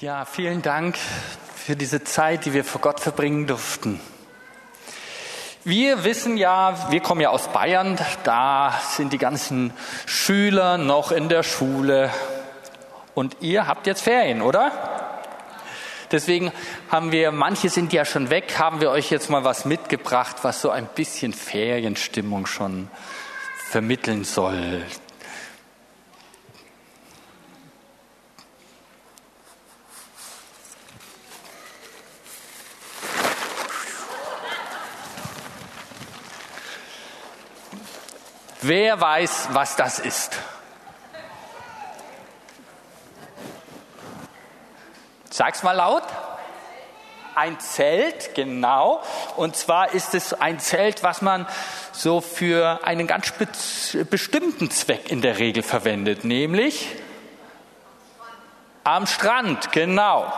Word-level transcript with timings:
Ja, 0.00 0.24
vielen 0.24 0.62
Dank 0.62 0.96
für 1.56 1.74
diese 1.74 2.04
Zeit, 2.04 2.44
die 2.44 2.52
wir 2.52 2.64
vor 2.64 2.80
Gott 2.80 3.00
verbringen 3.00 3.48
durften. 3.48 3.98
Wir 5.64 6.04
wissen 6.04 6.36
ja, 6.36 6.92
wir 6.92 7.00
kommen 7.00 7.20
ja 7.20 7.30
aus 7.30 7.48
Bayern, 7.48 7.98
da 8.22 8.80
sind 8.92 9.12
die 9.12 9.18
ganzen 9.18 9.72
Schüler 10.06 10.78
noch 10.78 11.10
in 11.10 11.28
der 11.28 11.42
Schule 11.42 12.12
und 13.14 13.38
ihr 13.40 13.66
habt 13.66 13.88
jetzt 13.88 14.02
Ferien, 14.02 14.40
oder? 14.40 14.70
Deswegen 16.12 16.52
haben 16.92 17.10
wir, 17.10 17.32
manche 17.32 17.68
sind 17.68 17.92
ja 17.92 18.04
schon 18.04 18.30
weg, 18.30 18.56
haben 18.56 18.80
wir 18.80 18.92
euch 18.92 19.10
jetzt 19.10 19.30
mal 19.30 19.42
was 19.42 19.64
mitgebracht, 19.64 20.36
was 20.42 20.60
so 20.60 20.70
ein 20.70 20.86
bisschen 20.86 21.32
Ferienstimmung 21.32 22.46
schon 22.46 22.88
vermitteln 23.68 24.22
soll. 24.22 24.84
Wer 38.68 39.00
weiß, 39.00 39.48
was 39.52 39.76
das 39.76 39.98
ist? 39.98 40.36
Sag's 45.30 45.62
mal 45.62 45.72
laut. 45.72 46.02
Ein 47.34 47.58
Zelt, 47.60 48.34
genau. 48.34 49.00
Und 49.36 49.56
zwar 49.56 49.94
ist 49.94 50.14
es 50.14 50.34
ein 50.34 50.60
Zelt, 50.60 51.02
was 51.02 51.22
man 51.22 51.46
so 51.92 52.20
für 52.20 52.80
einen 52.84 53.06
ganz 53.06 53.32
bestimmten 54.10 54.70
Zweck 54.70 55.10
in 55.10 55.22
der 55.22 55.38
Regel 55.38 55.62
verwendet, 55.62 56.24
nämlich 56.24 56.94
am 58.84 59.06
Strand, 59.06 59.72
genau. 59.72 60.30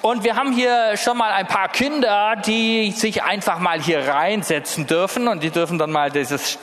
Und 0.00 0.24
wir 0.24 0.34
haben 0.34 0.50
hier 0.52 0.96
schon 0.96 1.16
mal 1.16 1.30
ein 1.30 1.46
paar 1.46 1.68
Kinder, 1.68 2.34
die 2.34 2.90
sich 2.90 3.22
einfach 3.22 3.60
mal 3.60 3.80
hier 3.80 4.08
reinsetzen 4.08 4.88
dürfen 4.88 5.28
und 5.28 5.44
die 5.44 5.50
dürfen 5.50 5.78
dann 5.78 5.92
mal 5.92 6.10
dieses 6.10 6.58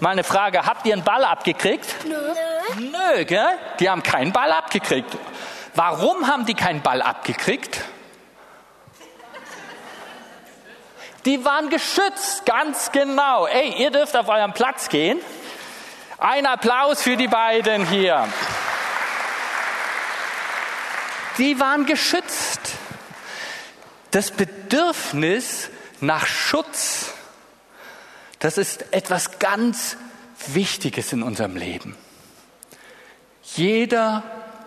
Mal 0.01 0.11
eine 0.11 0.25
Frage, 0.25 0.65
habt 0.65 0.87
ihr 0.87 0.93
einen 0.93 1.03
Ball 1.03 1.25
abgekriegt? 1.25 2.05
Nö. 2.07 2.15
Nö, 2.79 3.25
gell? 3.25 3.59
Die 3.81 3.91
haben 3.91 4.03
keinen 4.03 4.33
Ball 4.33 4.53
abgekriegt. 4.53 5.17
Warum 5.75 6.29
haben 6.29 6.47
die 6.47 6.55
keinen 6.55 6.83
Ball 6.83 7.03
abgekriegt? 7.03 7.81
Die 11.25 11.45
waren 11.45 11.69
geschützt, 11.69 12.47
ganz 12.47 12.93
genau. 12.93 13.47
Ey, 13.47 13.75
ihr 13.83 13.91
dürft 13.91 14.17
auf 14.17 14.29
euren 14.29 14.53
Platz 14.53 14.89
gehen. 14.89 15.21
Ein 16.19 16.47
Applaus 16.47 17.03
für 17.03 17.17
die 17.17 17.29
beiden 17.29 17.87
hier. 17.87 18.29
Die 21.39 21.59
waren 21.61 21.87
geschützt. 21.87 22.61
Das 24.11 24.31
Bedürfnis 24.31 25.71
nach 26.01 26.27
Schutz 26.27 27.13
das 28.39 28.59
ist 28.59 28.93
etwas 28.93 29.39
ganz 29.39 29.97
Wichtiges 30.47 31.13
in 31.13 31.23
unserem 31.23 31.57
Leben. 31.57 31.97
Jeder 33.43 34.23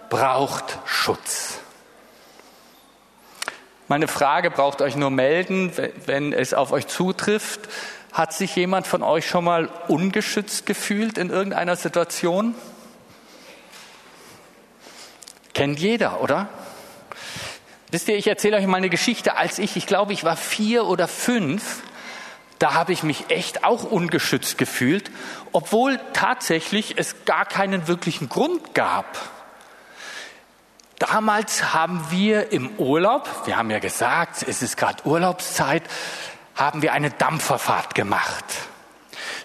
braucht 0.10 0.80
Schutz. 0.86 1.60
Meine 3.88 4.08
Frage 4.08 4.52
braucht 4.52 4.82
euch 4.82 4.96
nur 4.96 5.10
melden, 5.10 5.72
wenn 6.06 6.34
es 6.34 6.54
auf 6.54 6.72
euch 6.72 6.88
zutrifft. 6.88 7.62
Hat 8.12 8.34
sich 8.34 8.56
jemand 8.56 8.88
von 8.88 9.04
euch 9.04 9.28
schon 9.28 9.46
mal 9.46 9.70
ungeschützt 9.88 10.66
gefühlt 10.66 11.18
in 11.18 11.30
irgendeiner 11.30 11.76
Situation? 11.76 12.56
Kennt 15.54 15.80
jeder, 15.80 16.22
oder? 16.22 16.50
Wisst 17.90 18.08
ihr, 18.08 18.16
ich 18.16 18.28
erzähle 18.28 18.58
euch 18.58 18.66
mal 18.66 18.78
eine 18.78 18.90
Geschichte. 18.90 19.36
Als 19.36 19.60
ich, 19.60 19.76
ich 19.76 19.86
glaube, 19.86 20.14
ich 20.14 20.24
war 20.24 20.38
vier 20.38 20.86
oder 20.86 21.10
fünf, 21.10 21.84
da 22.62 22.76
habe 22.76 22.94
ich 22.94 23.02
mich 23.02 23.32
echt 23.32 23.64
auch 23.64 23.84
ungeschützt 23.84 24.60
gefühlt, 24.60 25.10
obwohl 25.52 26.00
tatsächlich 26.14 26.98
es 26.98 27.26
gar 27.26 27.46
keinen 27.46 27.88
wirklichen 27.88 28.30
Grund 28.30 28.76
gab. 28.76 29.18
Damals 31.00 31.74
haben 31.74 32.06
wir 32.12 32.52
im 32.52 32.70
Urlaub, 32.78 33.28
wir 33.46 33.58
haben 33.58 33.72
ja 33.72 33.80
gesagt, 33.80 34.46
es 34.48 34.62
ist 34.62 34.78
gerade 34.78 35.04
Urlaubszeit, 35.08 35.82
haben 36.54 36.84
wir 36.84 36.94
eine 36.94 37.10
Dampferfahrt 37.10 37.96
gemacht. 37.96 38.46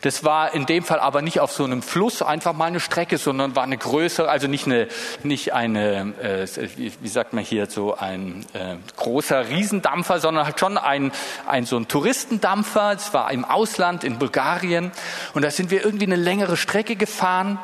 Das 0.03 0.25
war 0.25 0.55
in 0.55 0.67
dem 0.67 0.85
Fall 0.85 1.01
aber 1.01 1.23
nicht 1.23 1.41
auf 1.41 1.53
so 1.53 1.65
einem 1.65 1.83
Fluss 1.83 2.23
einfach 2.23 2.53
mal 2.53 2.67
eine 2.67 2.81
Strecke, 2.81 3.19
sondern 3.19 3.57
war 3.57 3.63
eine 3.63 3.79
größere, 3.79 4.29
also 4.29 4.47
nicht 4.47 4.67
eine, 4.67 4.89
nicht 5.23 5.53
eine, 5.55 6.15
äh, 6.21 6.47
wie, 6.77 7.09
sagt 7.09 7.33
man 7.33 7.45
hier, 7.45 7.67
so 7.67 7.97
ein 7.97 8.45
äh, 8.53 8.77
großer 8.97 9.49
Riesendampfer, 9.49 10.21
sondern 10.21 10.45
halt 10.45 10.61
schon 10.61 10.79
ein, 10.79 11.13
ein 11.47 11.67
so 11.67 11.77
ein 11.77 11.89
Touristendampfer. 11.89 12.93
Es 12.93 13.15
war 13.15 13.31
im 13.31 13.45
Ausland 13.45 14.05
in 14.05 14.19
Bulgarien 14.19 14.93
und 15.35 15.43
da 15.43 15.51
sind 15.51 15.71
wir 15.71 15.85
irgendwie 15.85 16.07
eine 16.07 16.17
längere 16.17 16.57
Strecke 16.57 16.97
gefahren 16.97 17.59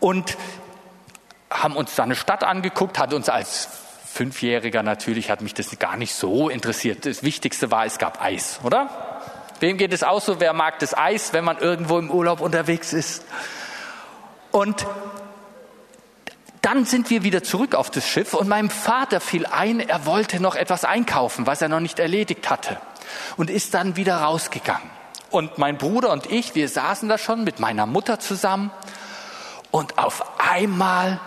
und 0.00 0.36
haben 1.50 1.76
uns 1.76 1.94
da 1.94 2.02
eine 2.02 2.16
Stadt 2.16 2.44
angeguckt, 2.44 2.98
hat 2.98 3.12
uns 3.12 3.28
als 3.28 3.68
Fünfjähriger 4.12 4.82
natürlich, 4.82 5.30
hat 5.30 5.40
mich 5.40 5.54
das 5.54 5.78
gar 5.78 5.96
nicht 5.96 6.14
so 6.14 6.48
interessiert. 6.48 7.06
Das 7.06 7.22
Wichtigste 7.22 7.70
war, 7.70 7.86
es 7.86 7.98
gab 7.98 8.22
Eis, 8.22 8.60
oder? 8.62 9.11
Wem 9.62 9.76
geht 9.76 9.92
es 9.92 10.02
auch 10.02 10.20
so? 10.20 10.40
Wer 10.40 10.54
mag 10.54 10.80
das 10.80 10.92
Eis, 10.92 11.32
wenn 11.32 11.44
man 11.44 11.56
irgendwo 11.56 11.96
im 11.96 12.10
Urlaub 12.10 12.40
unterwegs 12.40 12.92
ist? 12.92 13.24
Und 14.50 14.84
dann 16.62 16.84
sind 16.84 17.10
wir 17.10 17.22
wieder 17.22 17.44
zurück 17.44 17.76
auf 17.76 17.88
das 17.88 18.08
Schiff 18.08 18.34
und 18.34 18.48
meinem 18.48 18.70
Vater 18.70 19.20
fiel 19.20 19.46
ein, 19.46 19.78
er 19.78 20.04
wollte 20.04 20.40
noch 20.40 20.56
etwas 20.56 20.84
einkaufen, 20.84 21.46
was 21.46 21.62
er 21.62 21.68
noch 21.68 21.78
nicht 21.78 22.00
erledigt 22.00 22.50
hatte 22.50 22.76
und 23.36 23.50
ist 23.50 23.72
dann 23.74 23.94
wieder 23.94 24.16
rausgegangen. 24.16 24.90
Und 25.30 25.58
mein 25.58 25.78
Bruder 25.78 26.10
und 26.10 26.26
ich, 26.26 26.56
wir 26.56 26.68
saßen 26.68 27.08
da 27.08 27.16
schon 27.16 27.44
mit 27.44 27.60
meiner 27.60 27.86
Mutter 27.86 28.18
zusammen 28.18 28.72
und 29.70 29.96
auf 29.96 30.24
einmal 30.40 31.20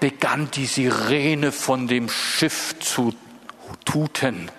begann 0.00 0.50
die 0.50 0.64
Sirene 0.64 1.52
von 1.52 1.88
dem 1.88 2.08
Schiff 2.08 2.74
zu 2.80 3.12
tuten. 3.84 4.50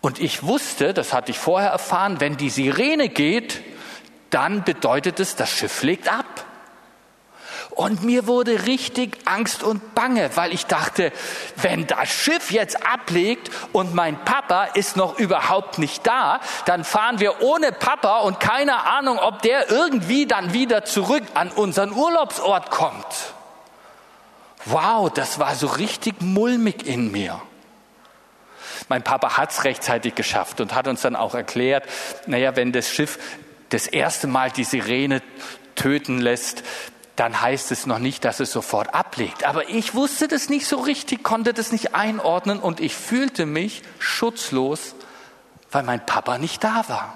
Und 0.00 0.18
ich 0.18 0.42
wusste, 0.42 0.94
das 0.94 1.12
hatte 1.12 1.30
ich 1.30 1.38
vorher 1.38 1.70
erfahren, 1.70 2.20
wenn 2.20 2.36
die 2.36 2.50
Sirene 2.50 3.08
geht, 3.08 3.62
dann 4.30 4.64
bedeutet 4.64 5.20
es, 5.20 5.36
das 5.36 5.50
Schiff 5.50 5.82
legt 5.82 6.10
ab. 6.10 6.46
Und 7.70 8.02
mir 8.02 8.26
wurde 8.26 8.66
richtig 8.66 9.18
Angst 9.26 9.62
und 9.62 9.94
Bange, 9.94 10.30
weil 10.34 10.52
ich 10.52 10.66
dachte, 10.66 11.12
wenn 11.56 11.86
das 11.86 12.08
Schiff 12.08 12.50
jetzt 12.50 12.86
ablegt 12.86 13.50
und 13.72 13.94
mein 13.94 14.22
Papa 14.24 14.64
ist 14.64 14.96
noch 14.96 15.18
überhaupt 15.18 15.78
nicht 15.78 16.06
da, 16.06 16.40
dann 16.66 16.84
fahren 16.84 17.20
wir 17.20 17.42
ohne 17.42 17.72
Papa 17.72 18.20
und 18.20 18.40
keine 18.40 18.86
Ahnung, 18.86 19.18
ob 19.18 19.42
der 19.42 19.70
irgendwie 19.70 20.26
dann 20.26 20.52
wieder 20.52 20.84
zurück 20.84 21.22
an 21.34 21.50
unseren 21.50 21.92
Urlaubsort 21.92 22.70
kommt. 22.70 23.06
Wow, 24.66 25.10
das 25.10 25.38
war 25.38 25.54
so 25.54 25.68
richtig 25.68 26.20
mulmig 26.20 26.86
in 26.86 27.10
mir. 27.10 27.40
Mein 28.90 29.04
Papa 29.04 29.36
hat 29.36 29.52
es 29.52 29.62
rechtzeitig 29.62 30.16
geschafft 30.16 30.60
und 30.60 30.74
hat 30.74 30.88
uns 30.88 31.02
dann 31.02 31.14
auch 31.14 31.36
erklärt, 31.36 31.84
naja, 32.26 32.56
wenn 32.56 32.72
das 32.72 32.90
Schiff 32.90 33.20
das 33.68 33.86
erste 33.86 34.26
Mal 34.26 34.50
die 34.50 34.64
Sirene 34.64 35.22
töten 35.76 36.18
lässt, 36.18 36.64
dann 37.14 37.40
heißt 37.40 37.70
es 37.70 37.86
noch 37.86 38.00
nicht, 38.00 38.24
dass 38.24 38.40
es 38.40 38.50
sofort 38.50 38.92
ablegt. 38.92 39.44
Aber 39.44 39.68
ich 39.68 39.94
wusste 39.94 40.26
das 40.26 40.48
nicht 40.48 40.66
so 40.66 40.78
richtig, 40.78 41.22
konnte 41.22 41.54
das 41.54 41.70
nicht 41.70 41.94
einordnen 41.94 42.58
und 42.58 42.80
ich 42.80 42.96
fühlte 42.96 43.46
mich 43.46 43.82
schutzlos, 44.00 44.96
weil 45.70 45.84
mein 45.84 46.04
Papa 46.04 46.38
nicht 46.38 46.64
da 46.64 46.82
war. 46.88 47.14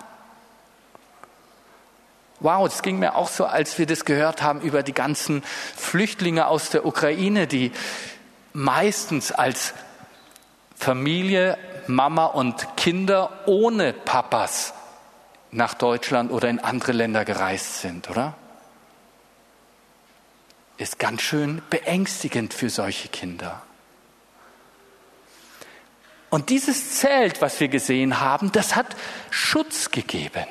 Wow, 2.38 2.68
das 2.68 2.82
ging 2.82 3.00
mir 3.00 3.16
auch 3.16 3.28
so, 3.28 3.46
als 3.46 3.80
wir 3.80 3.86
das 3.86 4.04
gehört 4.04 4.42
haben 4.42 4.60
über 4.60 4.84
die 4.84 4.94
ganzen 4.94 5.42
Flüchtlinge 5.76 6.46
aus 6.46 6.70
der 6.70 6.86
Ukraine, 6.86 7.48
die 7.48 7.72
meistens 8.52 9.32
als 9.32 9.74
Familie, 10.74 11.56
Mama 11.86 12.26
und 12.26 12.76
Kinder 12.76 13.30
ohne 13.46 13.92
Papas 13.92 14.74
nach 15.50 15.74
Deutschland 15.74 16.32
oder 16.32 16.48
in 16.48 16.58
andere 16.58 16.92
Länder 16.92 17.24
gereist 17.24 17.80
sind, 17.80 18.10
oder? 18.10 18.34
Ist 20.76 20.98
ganz 20.98 21.22
schön 21.22 21.62
beängstigend 21.70 22.52
für 22.52 22.68
solche 22.68 23.08
Kinder. 23.08 23.62
Und 26.30 26.50
dieses 26.50 26.96
Zelt, 26.98 27.40
was 27.40 27.60
wir 27.60 27.68
gesehen 27.68 28.18
haben, 28.18 28.50
das 28.50 28.74
hat 28.74 28.96
Schutz 29.30 29.92
gegeben. 29.92 30.46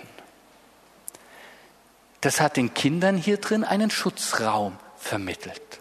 Das 2.21 2.39
hat 2.39 2.55
den 2.55 2.73
Kindern 2.73 3.17
hier 3.17 3.35
drin 3.35 3.65
einen 3.65 3.91
Schutzraum 3.91 4.77
vermittelt. 4.97 5.72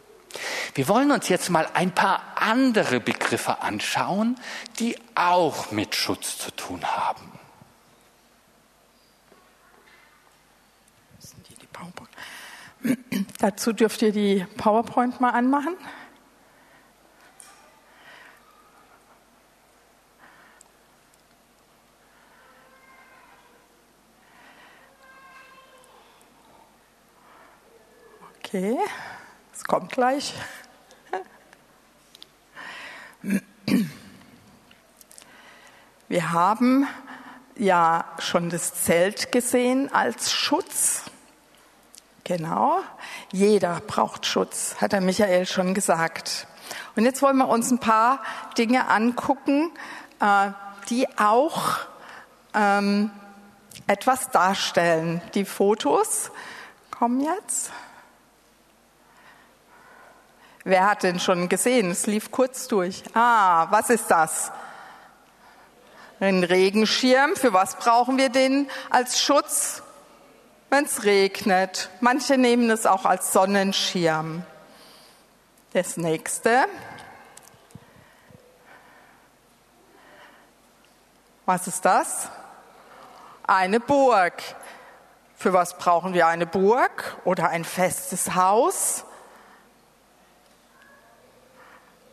Wir 0.75 0.89
wollen 0.89 1.11
uns 1.11 1.29
jetzt 1.29 1.51
mal 1.51 1.69
ein 1.75 1.95
paar 1.95 2.23
andere 2.37 3.01
Begriffe 3.01 3.63
anschauen, 3.63 4.39
die 4.79 4.97
auch 5.15 5.71
mit 5.71 5.95
Schutz 5.95 6.39
zu 6.39 6.51
tun 6.51 6.83
haben. 6.85 7.33
Dazu 13.39 13.73
dürft 13.73 14.03
ihr 14.03 14.13
die 14.13 14.47
PowerPoint 14.57 15.21
mal 15.21 15.31
anmachen. 15.31 15.77
Okay, 28.39 28.77
es 29.63 29.69
kommt 29.69 29.93
gleich. 29.93 30.35
Wir 36.09 36.33
haben 36.33 36.89
ja 37.57 38.05
schon 38.19 38.51
das 38.51 38.83
Zelt 38.83 39.31
gesehen 39.31 39.89
als 39.93 40.33
Schutz. 40.33 41.05
Genau, 42.25 42.81
jeder 43.31 43.81
braucht 43.87 44.27
Schutz, 44.27 44.75
hat 44.81 44.91
der 44.91 45.01
Michael 45.01 45.47
schon 45.47 45.75
gesagt. 45.75 46.49
Und 46.97 47.05
jetzt 47.05 47.23
wollen 47.23 47.37
wir 47.37 47.49
uns 47.49 47.71
ein 47.71 47.79
paar 47.79 48.21
Dinge 48.59 48.89
angucken, 48.89 49.71
äh, 50.19 50.51
die 50.89 51.07
auch 51.21 51.79
ähm, 52.53 53.13
etwas 53.87 54.31
darstellen. 54.31 55.23
Die 55.35 55.45
Fotos 55.45 56.33
kommen 56.91 57.21
jetzt. 57.21 57.71
Wer 60.65 60.89
hat 60.89 61.03
denn 61.03 61.19
schon 61.19 61.49
gesehen? 61.49 61.91
Es 61.91 62.07
lief 62.07 62.31
kurz 62.31 62.69
durch. 62.69 63.03
Ah, 63.15 63.67
was 63.71 63.91
ist 63.91 64.09
das? 64.09 64.53
Ein 66.21 66.45
Regenschirm. 66.45 67.35
Für 67.35 67.53
was 67.53 67.75
brauchen 67.77 68.17
wir 68.17 68.29
den 68.29 68.71
als 68.89 69.21
Schutz? 69.21 69.83
Wenn 70.71 70.85
es 70.85 71.03
regnet. 71.03 71.91
Manche 72.01 72.39
nehmen 72.39 72.71
es 72.71 72.87
auch 72.87 73.05
als 73.05 73.33
Sonnenschirm. 73.33 74.45
Das 75.73 75.97
nächste. 75.97 76.67
Was 81.45 81.67
ist 81.67 81.85
das? 81.85 82.29
Eine 83.45 83.81
Burg. 83.81 84.41
Für 85.35 85.53
was 85.53 85.77
brauchen 85.77 86.15
wir 86.15 86.29
eine 86.29 86.47
Burg 86.47 87.17
oder 87.25 87.49
ein 87.49 87.65
festes 87.65 88.37
Haus? 88.37 89.05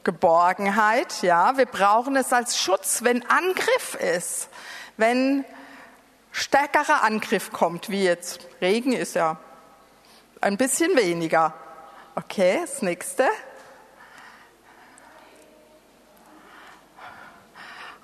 Geborgenheit, 0.09 1.21
ja. 1.21 1.55
Wir 1.55 1.67
brauchen 1.67 2.15
es 2.15 2.33
als 2.33 2.57
Schutz, 2.57 3.03
wenn 3.03 3.23
Angriff 3.29 3.93
ist, 3.93 4.49
wenn 4.97 5.45
stärkerer 6.31 7.03
Angriff 7.03 7.51
kommt, 7.51 7.91
wie 7.91 8.05
jetzt 8.05 8.39
Regen 8.59 8.93
ist 8.93 9.13
ja 9.13 9.37
ein 10.41 10.57
bisschen 10.57 10.97
weniger. 10.97 11.53
Okay, 12.15 12.57
das 12.61 12.81
nächste. 12.81 13.27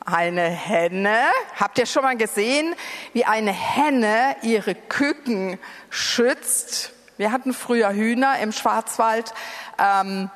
Eine 0.05 0.43
Henne. 0.43 1.17
Habt 1.59 1.79
ihr 1.79 1.87
schon 1.87 2.03
mal 2.03 2.17
gesehen, 2.17 2.75
wie 3.13 3.25
eine 3.25 3.51
Henne 3.51 4.35
ihre 4.43 4.75
Küken 4.75 5.57
schützt? 5.89 6.93
Wir 7.17 7.31
hatten 7.31 7.51
früher 7.51 7.93
Hühner 7.93 8.37
im 8.41 8.51
Schwarzwald. 8.51 9.33
Ähm, 9.79 10.29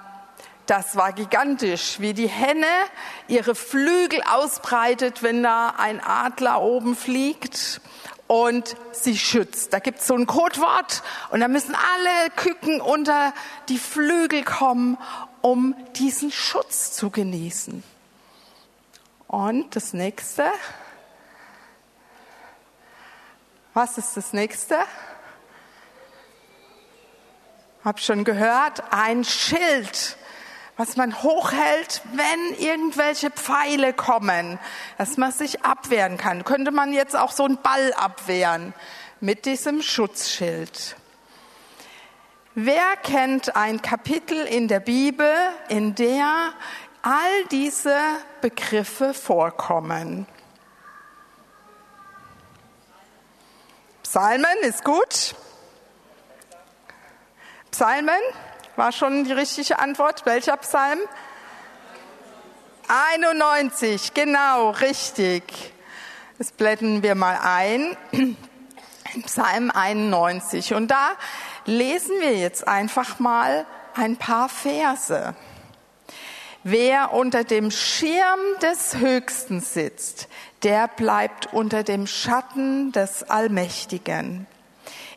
das 0.70 0.96
war 0.96 1.14
gigantisch, 1.14 2.00
wie 2.00 2.14
die 2.14 2.28
Henne 2.28 2.68
ihre 3.28 3.56
Flügel 3.56 4.22
ausbreitet, 4.22 5.24
wenn 5.24 5.42
da 5.42 5.74
ein 5.78 6.00
Adler 6.00 6.62
oben 6.62 6.96
fliegt 6.96 7.82
und 8.28 8.76
sie 8.92 9.18
schützt. 9.18 9.74
Da 9.74 9.80
gibt 9.80 10.02
es 10.02 10.08
so 10.08 10.14
ein 10.14 10.28
Codewort 10.28 11.02
und 11.32 11.40
da 11.40 11.48
müssen 11.48 11.76
alle 11.76 12.30
Küken 12.36 12.82
unter 12.82 13.34
die 13.68 13.80
Flügel 13.80 14.44
kommen, 14.44 15.00
um 15.42 15.76
diesen 15.96 16.32
Schutz 16.32 16.92
zu 16.92 17.10
genießen. 17.10 17.84
Und 19.28 19.76
das 19.76 19.94
nächste. 19.94 20.52
Was 23.74 23.98
ist 23.98 24.16
das 24.16 24.34
nächste? 24.34 24.78
Hab 27.84 28.00
schon 28.00 28.24
gehört, 28.24 28.84
ein 28.92 29.24
Schild 29.24 30.18
was 30.80 30.96
man 30.96 31.22
hochhält, 31.22 32.02
wenn 32.14 32.54
irgendwelche 32.58 33.30
Pfeile 33.32 33.92
kommen, 33.92 34.58
dass 34.98 35.18
man 35.18 35.34
sich 35.34 35.66
abwehren 35.66 36.16
kann. 36.16 36.46
Könnte 36.46 36.72
man 36.72 36.94
jetzt 36.94 37.18
auch 37.18 37.34
so 37.34 37.44
einen 37.44 37.62
Ball 37.62 37.92
abwehren 37.98 38.74
mit 39.20 39.46
diesem 39.46 39.82
Schutzschild. 39.82 40.96
Wer 42.56 42.96
kennt 43.04 43.58
ein 43.58 43.82
Kapitel 43.82 44.46
in 44.46 44.70
der 44.70 44.80
Bibel, 44.80 45.30
in 45.68 45.96
der 45.96 46.54
all 47.02 47.46
diese 47.52 48.00
Begriffe 48.40 49.14
vorkommen? 49.14 50.28
Psalmen 54.04 54.58
ist 54.62 54.86
gut. 54.86 55.36
Psalmen? 57.70 58.22
War 58.80 58.94
schon 58.94 59.26
die 59.26 59.34
richtige 59.34 59.78
Antwort? 59.78 60.26
Welcher 60.26 60.56
Psalm? 60.56 61.00
91, 62.88 64.14
genau, 64.14 64.70
richtig. 64.70 65.44
Das 66.38 66.54
blenden 66.54 67.04
wir 67.04 67.14
mal 67.14 67.38
ein. 67.44 67.98
Psalm 69.26 69.70
91. 69.70 70.76
Und 70.76 70.88
da 70.88 71.10
lesen 71.66 72.22
wir 72.22 72.38
jetzt 72.38 72.70
einfach 72.70 73.20
mal 73.20 73.66
ein 73.96 74.16
paar 74.16 74.48
Verse. 74.48 75.36
Wer 76.64 77.12
unter 77.12 77.44
dem 77.44 77.72
Schirm 77.72 78.40
des 78.62 78.96
Höchsten 78.96 79.60
sitzt, 79.60 80.30
der 80.64 80.88
bleibt 80.88 81.52
unter 81.52 81.84
dem 81.84 82.08
Schatten 82.08 82.94
des 82.94 83.30
Allmächtigen. 83.30 84.48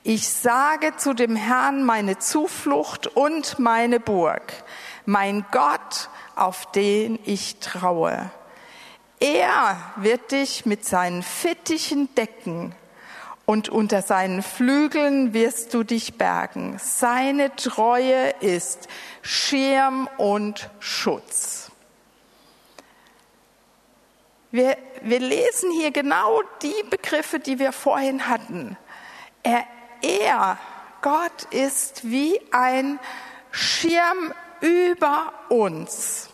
Ich 0.04 0.28
sage 0.28 0.96
zu 0.96 1.14
dem 1.14 1.36
Herrn 1.36 1.84
meine 1.84 2.18
Zuflucht 2.18 3.06
und 3.06 3.60
meine 3.60 4.00
Burg, 4.00 4.52
mein 5.06 5.44
Gott, 5.52 6.08
auf 6.34 6.70
den 6.72 7.20
ich 7.24 7.60
traue. 7.60 8.30
Er 9.20 9.76
wird 9.94 10.32
dich 10.32 10.66
mit 10.66 10.84
seinen 10.84 11.22
Fittichen 11.22 12.12
decken 12.16 12.74
und 13.46 13.68
unter 13.68 14.02
seinen 14.02 14.42
Flügeln 14.42 15.34
wirst 15.34 15.72
du 15.72 15.84
dich 15.84 16.18
bergen. 16.18 16.80
Seine 16.82 17.54
Treue 17.54 18.30
ist 18.40 18.88
Schirm 19.22 20.08
und 20.16 20.68
Schutz. 20.80 21.70
Wir, 24.50 24.76
wir 25.02 25.20
lesen 25.20 25.70
hier 25.70 25.92
genau 25.92 26.42
die 26.60 26.82
Begriffe, 26.90 27.38
die 27.38 27.60
wir 27.60 27.70
vorhin 27.70 28.26
hatten. 28.26 28.76
Er 29.44 29.64
er, 30.02 30.58
Gott 31.00 31.44
ist 31.50 32.08
wie 32.10 32.40
ein 32.52 32.98
Schirm 33.50 34.32
über 34.60 35.32
uns. 35.48 36.28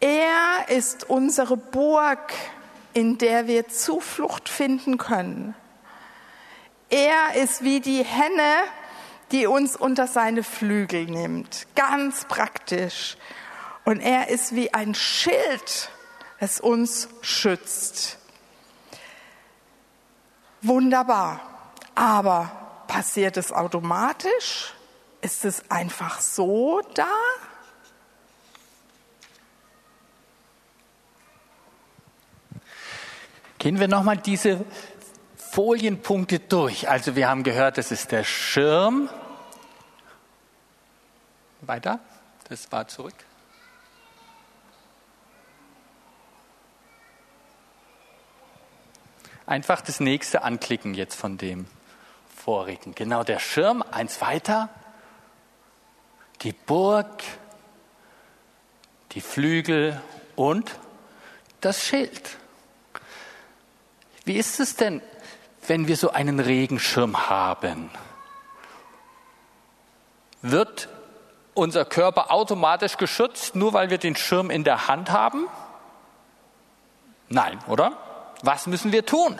Er 0.00 0.68
ist 0.68 1.08
unsere 1.08 1.56
Burg, 1.56 2.32
in 2.92 3.18
der 3.18 3.46
wir 3.46 3.68
Zuflucht 3.68 4.48
finden 4.48 4.98
können. 4.98 5.54
Er 6.88 7.34
ist 7.34 7.62
wie 7.62 7.80
die 7.80 8.04
Henne, 8.04 8.54
die 9.30 9.46
uns 9.46 9.76
unter 9.76 10.06
seine 10.06 10.42
Flügel 10.42 11.04
nimmt. 11.04 11.66
Ganz 11.76 12.24
praktisch. 12.24 13.16
Und 13.84 14.00
er 14.00 14.28
ist 14.28 14.54
wie 14.54 14.74
ein 14.74 14.94
Schild, 14.94 15.90
das 16.40 16.60
uns 16.60 17.08
schützt. 17.22 18.18
Wunderbar. 20.62 21.49
Aber 22.00 22.50
passiert 22.86 23.36
es 23.36 23.52
automatisch? 23.52 24.72
Ist 25.20 25.44
es 25.44 25.70
einfach 25.70 26.22
so 26.22 26.80
da? 26.94 27.12
Gehen 33.58 33.78
wir 33.78 33.86
nochmal 33.86 34.16
diese 34.16 34.64
Folienpunkte 35.36 36.38
durch. 36.38 36.88
Also 36.88 37.16
wir 37.16 37.28
haben 37.28 37.42
gehört, 37.42 37.76
das 37.76 37.92
ist 37.92 38.12
der 38.12 38.24
Schirm. 38.24 39.10
Weiter, 41.60 42.00
das 42.48 42.72
war 42.72 42.88
zurück. 42.88 43.12
Einfach 49.44 49.82
das 49.82 50.00
nächste 50.00 50.44
anklicken 50.44 50.94
jetzt 50.94 51.14
von 51.14 51.36
dem 51.36 51.66
vorigen. 52.40 52.94
Genau 52.94 53.22
der 53.22 53.38
Schirm, 53.38 53.82
eins 53.90 54.20
weiter. 54.20 54.68
Die 56.42 56.52
Burg, 56.52 57.22
die 59.12 59.20
Flügel 59.20 60.00
und 60.36 60.78
das 61.60 61.84
Schild. 61.84 62.38
Wie 64.24 64.36
ist 64.36 64.60
es 64.60 64.76
denn, 64.76 65.02
wenn 65.66 65.86
wir 65.86 65.96
so 65.96 66.10
einen 66.10 66.40
Regenschirm 66.40 67.28
haben? 67.28 67.90
Wird 70.42 70.88
unser 71.52 71.84
Körper 71.84 72.30
automatisch 72.30 72.96
geschützt, 72.96 73.54
nur 73.54 73.72
weil 73.74 73.90
wir 73.90 73.98
den 73.98 74.16
Schirm 74.16 74.50
in 74.50 74.64
der 74.64 74.88
Hand 74.88 75.10
haben? 75.10 75.46
Nein, 77.28 77.58
oder? 77.68 77.96
Was 78.42 78.66
müssen 78.66 78.92
wir 78.92 79.04
tun? 79.04 79.38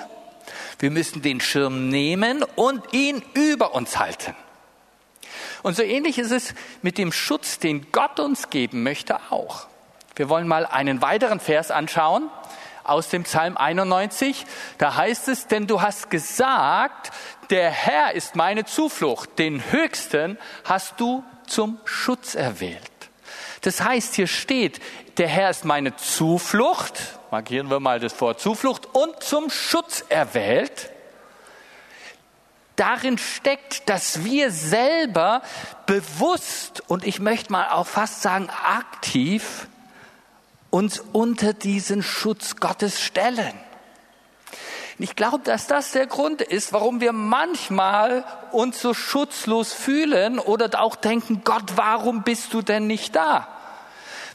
Wir 0.79 0.91
müssen 0.91 1.23
den 1.23 1.41
Schirm 1.41 1.89
nehmen 1.89 2.43
und 2.57 2.93
ihn 2.93 3.23
über 3.35 3.75
uns 3.75 3.99
halten. 3.99 4.35
Und 5.63 5.77
so 5.77 5.83
ähnlich 5.83 6.19
ist 6.19 6.31
es 6.31 6.55
mit 6.83 6.99
dem 6.99 7.13
Schutz, 7.13 7.59
den 7.59 7.93
Gott 7.93 8.19
uns 8.19 8.51
geben 8.51 8.83
möchte, 8.83 9.19
auch. 9.31 9.67
Wir 10.17 10.29
wollen 10.29 10.49
mal 10.49 10.67
einen 10.67 11.03
weiteren 11.03 11.41
Vers 11.41 11.71
anschauen 11.71 12.31
aus 12.85 13.09
dem 13.09 13.25
Psalm 13.25 13.57
91. 13.57 14.47
Da 14.79 14.97
heißt 14.97 15.29
es, 15.29 15.47
denn 15.47 15.67
du 15.67 15.83
hast 15.83 16.11
gesagt, 16.11 17.13
der 17.51 17.71
Herr 17.71 18.15
ist 18.15 18.37
meine 18.37 18.65
Zuflucht, 18.65 19.39
den 19.39 19.63
Höchsten 19.73 20.39
hast 20.65 20.99
du 20.99 21.25
zum 21.47 21.79
Schutz 21.85 22.35
erwählt. 22.35 23.00
Das 23.61 23.83
heißt, 23.83 24.15
hier 24.15 24.27
steht, 24.27 24.81
der 25.19 25.29
Herr 25.29 25.51
ist 25.51 25.65
meine 25.65 25.97
Zuflucht, 25.97 27.19
markieren 27.31 27.71
wir 27.71 27.81
mal 27.81 28.01
das 28.01 28.19
Wort 28.21 28.41
Zuflucht, 28.41 28.87
und 28.95 29.23
zum 29.23 29.51
Schutz 29.51 30.05
erwählt. 30.09 30.91
Darin 32.77 33.19
steckt, 33.19 33.91
dass 33.91 34.25
wir 34.25 34.51
selber 34.51 35.43
bewusst 35.85 36.83
und 36.89 37.07
ich 37.07 37.21
möchte 37.21 37.53
mal 37.53 37.69
auch 37.69 37.87
fast 37.87 38.23
sagen 38.23 38.49
aktiv 38.49 39.69
uns 40.71 41.01
unter 41.13 41.53
diesen 41.53 42.03
Schutz 42.03 42.57
Gottes 42.57 43.03
stellen. 43.03 43.53
Ich 45.03 45.17
glaube, 45.17 45.39
dass 45.43 45.67
das 45.67 45.93
der 45.93 46.07
Grund 46.07 46.43
ist, 46.43 46.75
warum 46.75 47.01
wir 47.01 47.13
manchmal 47.13 48.23
uns 48.53 48.83
so 48.83 48.93
schutzlos 48.93 49.73
fühlen 49.73 50.39
oder 50.39 50.79
auch 50.79 50.95
denken, 50.95 51.41
Gott, 51.43 51.63
warum 51.77 52.23
bist 52.23 52.53
du 52.53 52.61
denn 52.61 52.87
nicht 52.87 53.17
da? 53.17 53.49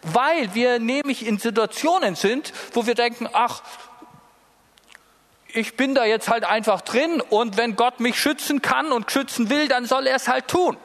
Weil 0.01 0.55
wir 0.55 0.79
nämlich 0.79 1.23
in 1.23 1.37
Situationen 1.37 2.15
sind, 2.15 2.51
wo 2.73 2.87
wir 2.87 2.95
denken, 2.95 3.29
ach, 3.31 3.61
ich 5.49 5.77
bin 5.77 5.93
da 5.93 6.03
jetzt 6.03 6.29
halt 6.29 6.45
einfach 6.45 6.81
drin 6.81 7.21
und 7.21 7.57
wenn 7.57 7.75
Gott 7.75 7.99
mich 7.99 8.19
schützen 8.19 8.63
kann 8.63 8.91
und 8.91 9.11
schützen 9.11 9.51
will, 9.51 9.67
dann 9.67 9.85
soll 9.85 10.07
er 10.07 10.15
es 10.15 10.27
halt 10.27 10.47
tun. 10.47 10.77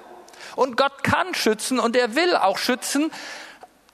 Und 0.57 0.77
Gott 0.77 1.03
kann 1.03 1.35
schützen 1.35 1.81
und 1.81 1.97
er 1.97 2.15
will 2.15 2.37
auch 2.37 2.59
schützen, 2.59 3.11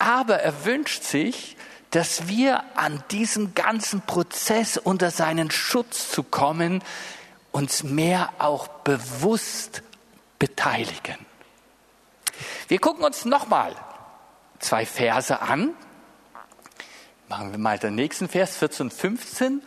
aber 0.00 0.40
er 0.40 0.64
wünscht 0.64 1.04
sich, 1.04 1.56
dass 1.96 2.28
wir 2.28 2.62
an 2.76 3.02
diesem 3.10 3.54
ganzen 3.54 4.02
Prozess 4.02 4.76
unter 4.76 5.10
seinen 5.10 5.50
Schutz 5.50 6.10
zu 6.10 6.22
kommen, 6.22 6.84
uns 7.52 7.84
mehr 7.84 8.34
auch 8.36 8.68
bewusst 8.68 9.82
beteiligen. 10.38 11.16
Wir 12.68 12.80
gucken 12.80 13.02
uns 13.02 13.24
nochmal 13.24 13.74
zwei 14.58 14.84
Verse 14.84 15.40
an. 15.40 15.70
Machen 17.28 17.52
wir 17.52 17.58
mal 17.58 17.78
den 17.78 17.94
nächsten 17.94 18.28
Vers, 18.28 18.58
14 18.58 18.88
und 18.88 18.92
15. 18.92 19.62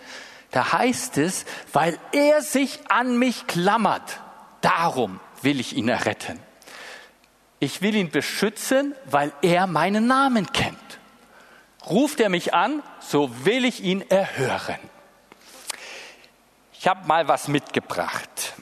Da 0.51 0.71
heißt 0.73 1.17
es, 1.17 1.45
weil 1.73 1.97
er 2.11 2.43
sich 2.43 2.79
an 2.91 3.17
mich 3.17 3.47
klammert, 3.47 4.19
darum 4.61 5.19
will 5.41 5.59
ich 5.59 5.75
ihn 5.75 5.89
erretten. 5.89 6.39
Ich 7.59 7.81
will 7.81 7.95
ihn 7.95 8.11
beschützen, 8.11 8.93
weil 9.05 9.33
er 9.41 9.65
meinen 9.65 10.05
Namen 10.05 10.53
kennt. 10.53 10.88
Ruft 11.87 12.19
er 12.19 12.29
mich 12.29 12.53
an, 12.53 12.83
so 12.99 13.45
will 13.45 13.65
ich 13.65 13.81
ihn 13.81 14.01
erhören. 14.09 14.79
Ich 16.73 16.87
habe 16.87 17.05
mal 17.07 17.27
was 17.27 17.47
mitgebracht. 17.47 18.53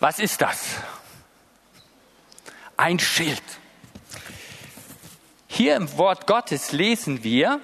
Was 0.00 0.18
ist 0.18 0.40
das? 0.40 0.76
Ein 2.76 2.98
Schild. 2.98 3.42
Hier 5.46 5.76
im 5.76 5.96
Wort 5.96 6.26
Gottes 6.26 6.72
lesen 6.72 7.24
wir, 7.24 7.60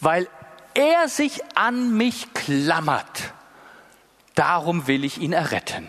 weil 0.00 0.28
er 0.74 1.08
sich 1.08 1.40
an 1.54 1.96
mich 1.96 2.32
klammert. 2.34 3.32
Darum 4.34 4.86
will 4.86 5.04
ich 5.04 5.18
ihn 5.18 5.32
erretten. 5.32 5.88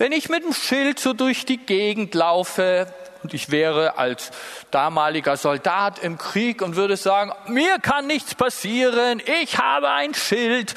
Wenn 0.00 0.12
ich 0.12 0.30
mit 0.30 0.44
dem 0.44 0.54
Schild 0.54 0.98
so 0.98 1.12
durch 1.12 1.44
die 1.44 1.58
Gegend 1.58 2.14
laufe 2.14 2.86
und 3.22 3.34
ich 3.34 3.50
wäre 3.50 3.98
als 3.98 4.30
damaliger 4.70 5.36
Soldat 5.36 5.98
im 5.98 6.16
Krieg 6.16 6.62
und 6.62 6.74
würde 6.74 6.96
sagen, 6.96 7.32
mir 7.48 7.78
kann 7.80 8.06
nichts 8.06 8.34
passieren, 8.34 9.20
ich 9.42 9.58
habe 9.58 9.90
ein 9.90 10.14
Schild, 10.14 10.72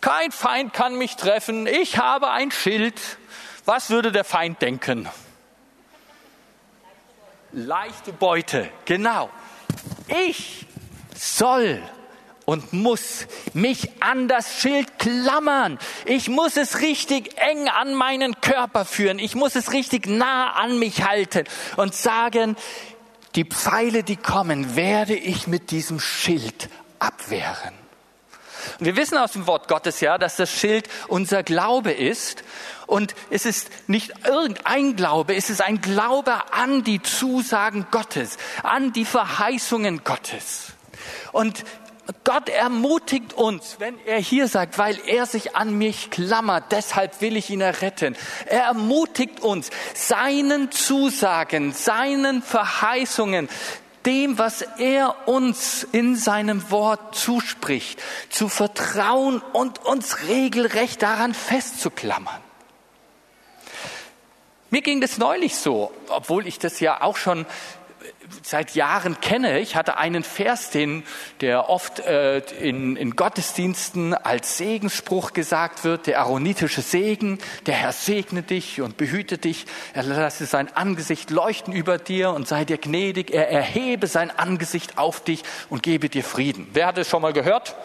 kein 0.00 0.30
Feind 0.30 0.72
kann 0.72 0.96
mich 0.96 1.16
treffen, 1.16 1.66
ich 1.66 1.98
habe 1.98 2.30
ein 2.30 2.52
Schild, 2.52 3.00
was 3.64 3.90
würde 3.90 4.12
der 4.12 4.22
Feind 4.22 4.62
denken? 4.62 5.08
Leichte 7.50 8.12
Beute, 8.12 8.70
genau. 8.84 9.28
Ich 10.06 10.68
soll 11.16 11.82
und 12.44 12.72
muss 12.72 13.26
mich 13.52 13.88
an 14.00 14.28
das 14.28 14.60
Schild 14.60 14.98
klammern. 14.98 15.78
Ich 16.04 16.28
muss 16.28 16.56
es 16.56 16.80
richtig 16.80 17.36
eng 17.38 17.68
an 17.68 17.94
meinen 17.94 18.40
Körper 18.40 18.84
führen. 18.84 19.18
Ich 19.18 19.34
muss 19.34 19.54
es 19.56 19.72
richtig 19.72 20.06
nah 20.06 20.52
an 20.52 20.78
mich 20.78 21.04
halten 21.04 21.44
und 21.76 21.94
sagen, 21.94 22.56
die 23.34 23.44
Pfeile, 23.44 24.04
die 24.04 24.16
kommen, 24.16 24.76
werde 24.76 25.14
ich 25.14 25.46
mit 25.46 25.70
diesem 25.70 25.98
Schild 25.98 26.68
abwehren. 26.98 27.74
Und 28.78 28.86
wir 28.86 28.96
wissen 28.96 29.18
aus 29.18 29.32
dem 29.32 29.46
Wort 29.46 29.68
Gottes 29.68 30.00
ja, 30.00 30.18
dass 30.18 30.36
das 30.36 30.50
Schild 30.50 30.88
unser 31.08 31.42
Glaube 31.42 31.92
ist. 31.92 32.44
Und 32.86 33.14
es 33.30 33.46
ist 33.46 33.70
nicht 33.88 34.12
irgendein 34.26 34.96
Glaube, 34.96 35.34
es 35.34 35.50
ist 35.50 35.60
ein 35.60 35.80
Glaube 35.80 36.52
an 36.52 36.84
die 36.84 37.02
Zusagen 37.02 37.86
Gottes, 37.90 38.36
an 38.62 38.92
die 38.92 39.04
Verheißungen 39.04 40.04
Gottes. 40.04 40.72
Und 41.32 41.64
Gott 42.24 42.48
ermutigt 42.48 43.32
uns, 43.32 43.76
wenn 43.78 43.98
er 44.04 44.18
hier 44.18 44.46
sagt, 44.48 44.76
weil 44.76 44.98
er 45.06 45.24
sich 45.26 45.56
an 45.56 45.78
mich 45.78 46.10
klammert, 46.10 46.64
deshalb 46.70 47.20
will 47.20 47.36
ich 47.36 47.48
ihn 47.50 47.62
erretten. 47.62 48.16
Er 48.46 48.64
ermutigt 48.64 49.40
uns, 49.40 49.70
seinen 49.94 50.70
Zusagen, 50.70 51.72
seinen 51.72 52.42
Verheißungen, 52.42 53.48
dem, 54.04 54.38
was 54.38 54.62
er 54.78 55.28
uns 55.28 55.86
in 55.92 56.16
seinem 56.16 56.70
Wort 56.70 57.14
zuspricht, 57.14 58.02
zu 58.28 58.48
vertrauen 58.48 59.40
und 59.52 59.84
uns 59.84 60.28
regelrecht 60.28 61.02
daran 61.02 61.32
festzuklammern. 61.32 62.42
Mir 64.68 64.82
ging 64.82 65.00
das 65.00 65.18
neulich 65.18 65.56
so, 65.56 65.92
obwohl 66.08 66.46
ich 66.46 66.58
das 66.58 66.80
ja 66.80 67.00
auch 67.00 67.16
schon 67.16 67.46
seit 68.42 68.74
Jahren 68.74 69.20
kenne. 69.20 69.60
Ich 69.60 69.76
hatte 69.76 69.96
einen 69.96 70.22
Vers, 70.22 70.70
den, 70.70 71.04
der 71.40 71.68
oft 71.68 72.00
äh, 72.00 72.38
in, 72.60 72.96
in 72.96 73.16
Gottesdiensten 73.16 74.14
als 74.14 74.58
Segensspruch 74.58 75.32
gesagt 75.32 75.84
wird, 75.84 76.06
der 76.06 76.20
aaronitische 76.20 76.82
Segen. 76.82 77.38
Der 77.66 77.74
Herr 77.74 77.92
segne 77.92 78.42
dich 78.42 78.80
und 78.80 78.96
behüte 78.96 79.38
dich. 79.38 79.66
Er 79.92 80.02
lasse 80.02 80.46
sein 80.46 80.74
Angesicht 80.74 81.30
leuchten 81.30 81.72
über 81.72 81.98
dir 81.98 82.30
und 82.30 82.48
sei 82.48 82.64
dir 82.64 82.78
gnädig. 82.78 83.32
Er 83.32 83.50
erhebe 83.50 84.06
sein 84.06 84.30
Angesicht 84.30 84.98
auf 84.98 85.22
dich 85.22 85.42
und 85.68 85.82
gebe 85.82 86.08
dir 86.08 86.24
Frieden. 86.24 86.68
Wer 86.72 86.86
hat 86.86 86.98
es 86.98 87.08
schon 87.08 87.22
mal 87.22 87.32
gehört? 87.32 87.76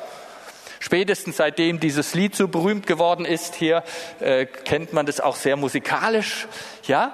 Spätestens 0.79 1.37
seitdem 1.37 1.79
dieses 1.79 2.13
Lied 2.13 2.35
so 2.35 2.47
berühmt 2.47 2.87
geworden 2.87 3.25
ist, 3.25 3.55
hier 3.55 3.83
äh, 4.21 4.45
kennt 4.45 4.93
man 4.93 5.05
das 5.05 5.19
auch 5.19 5.35
sehr 5.35 5.57
musikalisch. 5.57 6.47
Ja, 6.87 7.13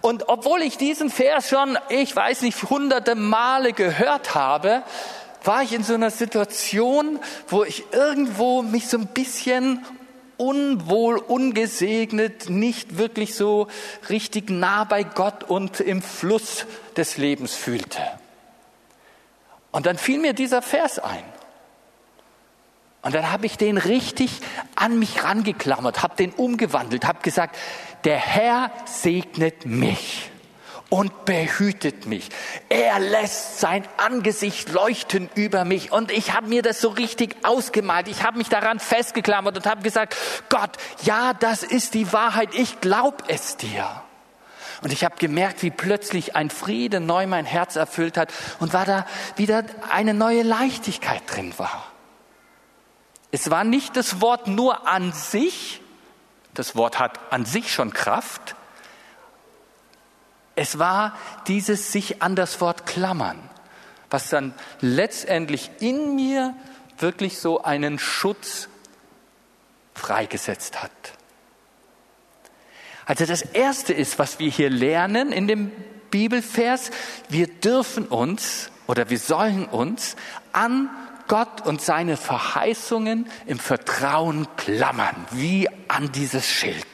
und 0.00 0.28
obwohl 0.28 0.62
ich 0.62 0.78
diesen 0.78 1.10
Vers 1.10 1.48
schon, 1.48 1.76
ich 1.88 2.14
weiß 2.14 2.42
nicht, 2.42 2.70
hunderte 2.70 3.14
Male 3.14 3.72
gehört 3.72 4.34
habe, 4.34 4.82
war 5.44 5.62
ich 5.62 5.72
in 5.72 5.82
so 5.82 5.94
einer 5.94 6.10
Situation, 6.10 7.18
wo 7.48 7.64
ich 7.64 7.84
irgendwo 7.92 8.62
mich 8.62 8.88
so 8.88 8.98
ein 8.98 9.06
bisschen 9.08 9.84
unwohl, 10.36 11.16
ungesegnet, 11.16 12.48
nicht 12.48 12.96
wirklich 12.96 13.34
so 13.34 13.66
richtig 14.08 14.50
nah 14.50 14.84
bei 14.84 15.02
Gott 15.02 15.44
und 15.44 15.80
im 15.80 16.00
Fluss 16.00 16.66
des 16.96 17.16
Lebens 17.16 17.54
fühlte. 17.54 18.00
Und 19.72 19.86
dann 19.86 19.98
fiel 19.98 20.18
mir 20.18 20.32
dieser 20.32 20.62
Vers 20.62 20.98
ein. 20.98 21.24
Und 23.08 23.14
dann 23.14 23.32
habe 23.32 23.46
ich 23.46 23.56
den 23.56 23.78
richtig 23.78 24.42
an 24.74 24.98
mich 24.98 25.24
rangeklammert, 25.24 26.02
habe 26.02 26.14
den 26.16 26.30
umgewandelt, 26.30 27.06
habe 27.06 27.20
gesagt, 27.22 27.56
der 28.04 28.18
Herr 28.18 28.70
segnet 28.84 29.64
mich 29.64 30.30
und 30.90 31.24
behütet 31.24 32.04
mich. 32.04 32.28
Er 32.68 32.98
lässt 32.98 33.60
sein 33.60 33.88
Angesicht 33.96 34.70
leuchten 34.70 35.30
über 35.36 35.64
mich. 35.64 35.90
Und 35.90 36.12
ich 36.12 36.34
habe 36.34 36.48
mir 36.48 36.60
das 36.60 36.82
so 36.82 36.90
richtig 36.90 37.34
ausgemalt. 37.44 38.08
Ich 38.08 38.24
habe 38.24 38.36
mich 38.36 38.50
daran 38.50 38.78
festgeklammert 38.78 39.56
und 39.56 39.64
habe 39.64 39.80
gesagt, 39.80 40.14
Gott, 40.50 40.72
ja, 41.02 41.32
das 41.32 41.62
ist 41.62 41.94
die 41.94 42.12
Wahrheit. 42.12 42.50
Ich 42.52 42.82
glaube 42.82 43.24
es 43.28 43.56
dir. 43.56 43.86
Und 44.82 44.92
ich 44.92 45.02
habe 45.02 45.16
gemerkt, 45.16 45.62
wie 45.62 45.70
plötzlich 45.70 46.36
ein 46.36 46.50
Friede 46.50 47.00
neu 47.00 47.26
mein 47.26 47.46
Herz 47.46 47.76
erfüllt 47.76 48.18
hat 48.18 48.34
und 48.60 48.74
war 48.74 48.84
da 48.84 49.06
wieder 49.36 49.64
eine 49.90 50.12
neue 50.12 50.42
Leichtigkeit 50.42 51.22
drin 51.26 51.54
war. 51.56 51.87
Es 53.30 53.50
war 53.50 53.64
nicht 53.64 53.96
das 53.96 54.20
Wort 54.20 54.46
nur 54.46 54.86
an 54.88 55.12
sich, 55.12 55.80
das 56.54 56.76
Wort 56.76 56.98
hat 56.98 57.32
an 57.32 57.44
sich 57.44 57.72
schon 57.72 57.92
Kraft, 57.92 58.56
es 60.54 60.80
war 60.80 61.16
dieses 61.46 61.92
sich 61.92 62.20
an 62.20 62.34
das 62.34 62.60
Wort 62.60 62.84
klammern, 62.84 63.38
was 64.10 64.28
dann 64.28 64.54
letztendlich 64.80 65.70
in 65.78 66.16
mir 66.16 66.52
wirklich 66.98 67.38
so 67.38 67.62
einen 67.62 68.00
Schutz 68.00 68.68
freigesetzt 69.94 70.82
hat. 70.82 70.90
Also 73.06 73.24
das 73.24 73.42
Erste 73.42 73.92
ist, 73.92 74.18
was 74.18 74.40
wir 74.40 74.50
hier 74.50 74.68
lernen 74.68 75.30
in 75.30 75.46
dem 75.46 75.70
Bibelvers, 76.10 76.90
wir 77.28 77.46
dürfen 77.46 78.06
uns 78.06 78.70
oder 78.88 79.10
wir 79.10 79.18
sollen 79.18 79.66
uns 79.66 80.16
an 80.52 80.90
Gott 81.28 81.64
und 81.64 81.80
seine 81.80 82.16
Verheißungen 82.16 83.30
im 83.46 83.58
Vertrauen 83.58 84.48
klammern, 84.56 85.14
wie 85.30 85.68
an 85.88 86.10
dieses 86.12 86.46
Schild. 86.46 86.86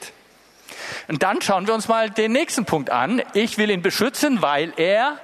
Und 1.09 1.23
dann 1.23 1.41
schauen 1.41 1.67
wir 1.67 1.75
uns 1.75 1.89
mal 1.89 2.11
den 2.11 2.33
nächsten 2.33 2.65
Punkt 2.65 2.91
an. 2.91 3.23
Ich 3.33 3.59
will 3.59 3.71
ihn 3.71 3.83
beschützen, 3.83 4.43
weil 4.43 4.73
er 4.77 5.19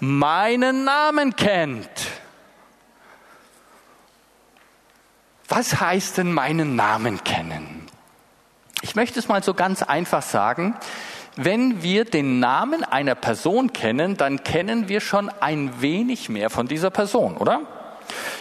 meinen 0.00 0.84
Namen 0.84 1.36
kennt. 1.36 1.88
Was 5.48 5.80
heißt 5.80 6.18
denn 6.18 6.32
meinen 6.32 6.76
Namen 6.76 7.22
kennen? 7.24 7.86
Ich 8.80 8.96
möchte 8.96 9.18
es 9.18 9.28
mal 9.28 9.42
so 9.42 9.54
ganz 9.54 9.82
einfach 9.82 10.22
sagen. 10.22 10.76
Wenn 11.36 11.82
wir 11.82 12.04
den 12.04 12.40
Namen 12.40 12.84
einer 12.84 13.14
Person 13.14 13.72
kennen, 13.72 14.16
dann 14.16 14.44
kennen 14.44 14.88
wir 14.88 15.00
schon 15.00 15.30
ein 15.40 15.80
wenig 15.80 16.28
mehr 16.28 16.50
von 16.50 16.66
dieser 16.66 16.90
Person, 16.90 17.36
oder? 17.36 17.81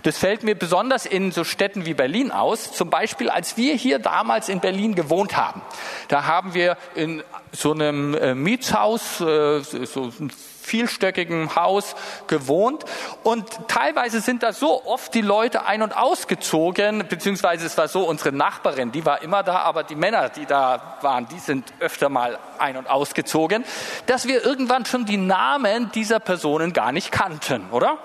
Das 0.03 0.17
fällt 0.17 0.43
mir 0.43 0.55
besonders 0.55 1.05
in 1.05 1.31
so 1.31 1.43
Städten 1.43 1.86
wie 1.86 1.93
Berlin 1.93 2.31
aus. 2.31 2.72
Zum 2.72 2.89
Beispiel, 2.89 3.29
als 3.29 3.58
wir 3.58 3.75
hier 3.75 4.00
damals 4.00 4.50
in 4.50 4.60
Berlin 4.60 4.96
gewohnt 4.96 5.38
haben. 5.38 5.62
Da 6.08 6.25
haben 6.25 6.53
wir 6.53 6.77
in 6.96 7.24
so 7.51 7.74
einem 7.74 8.15
äh, 8.15 8.34
Mietshaus, 8.34 9.22
äh, 9.22 9.62
so 9.62 10.12
ein 10.20 10.31
vielstöckigen 10.62 11.55
Haus 11.55 11.96
gewohnt 12.27 12.86
und 13.24 13.46
teilweise 13.67 14.22
sind 14.22 14.43
da 14.43 14.53
so 14.53 14.86
oft 14.86 15.13
die 15.13 15.22
Leute 15.22 15.65
ein- 15.65 15.81
und 15.81 15.98
ausgezogen, 15.98 17.05
beziehungsweise 17.10 17.65
es 17.65 17.77
war 17.77 17.88
so, 17.88 18.03
unsere 18.03 18.31
Nachbarin, 18.31 18.91
die 18.91 19.05
war 19.05 19.22
immer 19.22 19.43
da, 19.43 19.60
aber 19.60 19.84
die 19.84 19.96
Männer, 19.96 20.30
die 20.30 20.45
da 20.45 20.97
waren, 21.02 21.28
die 21.28 21.39
sind 21.39 21.73
öfter 21.80 22.10
mal 22.10 22.39
ein- 22.58 22.78
und 22.78 22.89
ausgezogen, 22.89 23.65
dass 24.06 24.28
wir 24.28 24.45
irgendwann 24.45 24.86
schon 24.86 25.06
die 25.06 25.17
Namen 25.17 25.91
dieser 25.93 26.19
Personen 26.19 26.73
gar 26.73 26.91
nicht 26.91 27.12
kannten, 27.12 27.69
oder? 27.71 27.97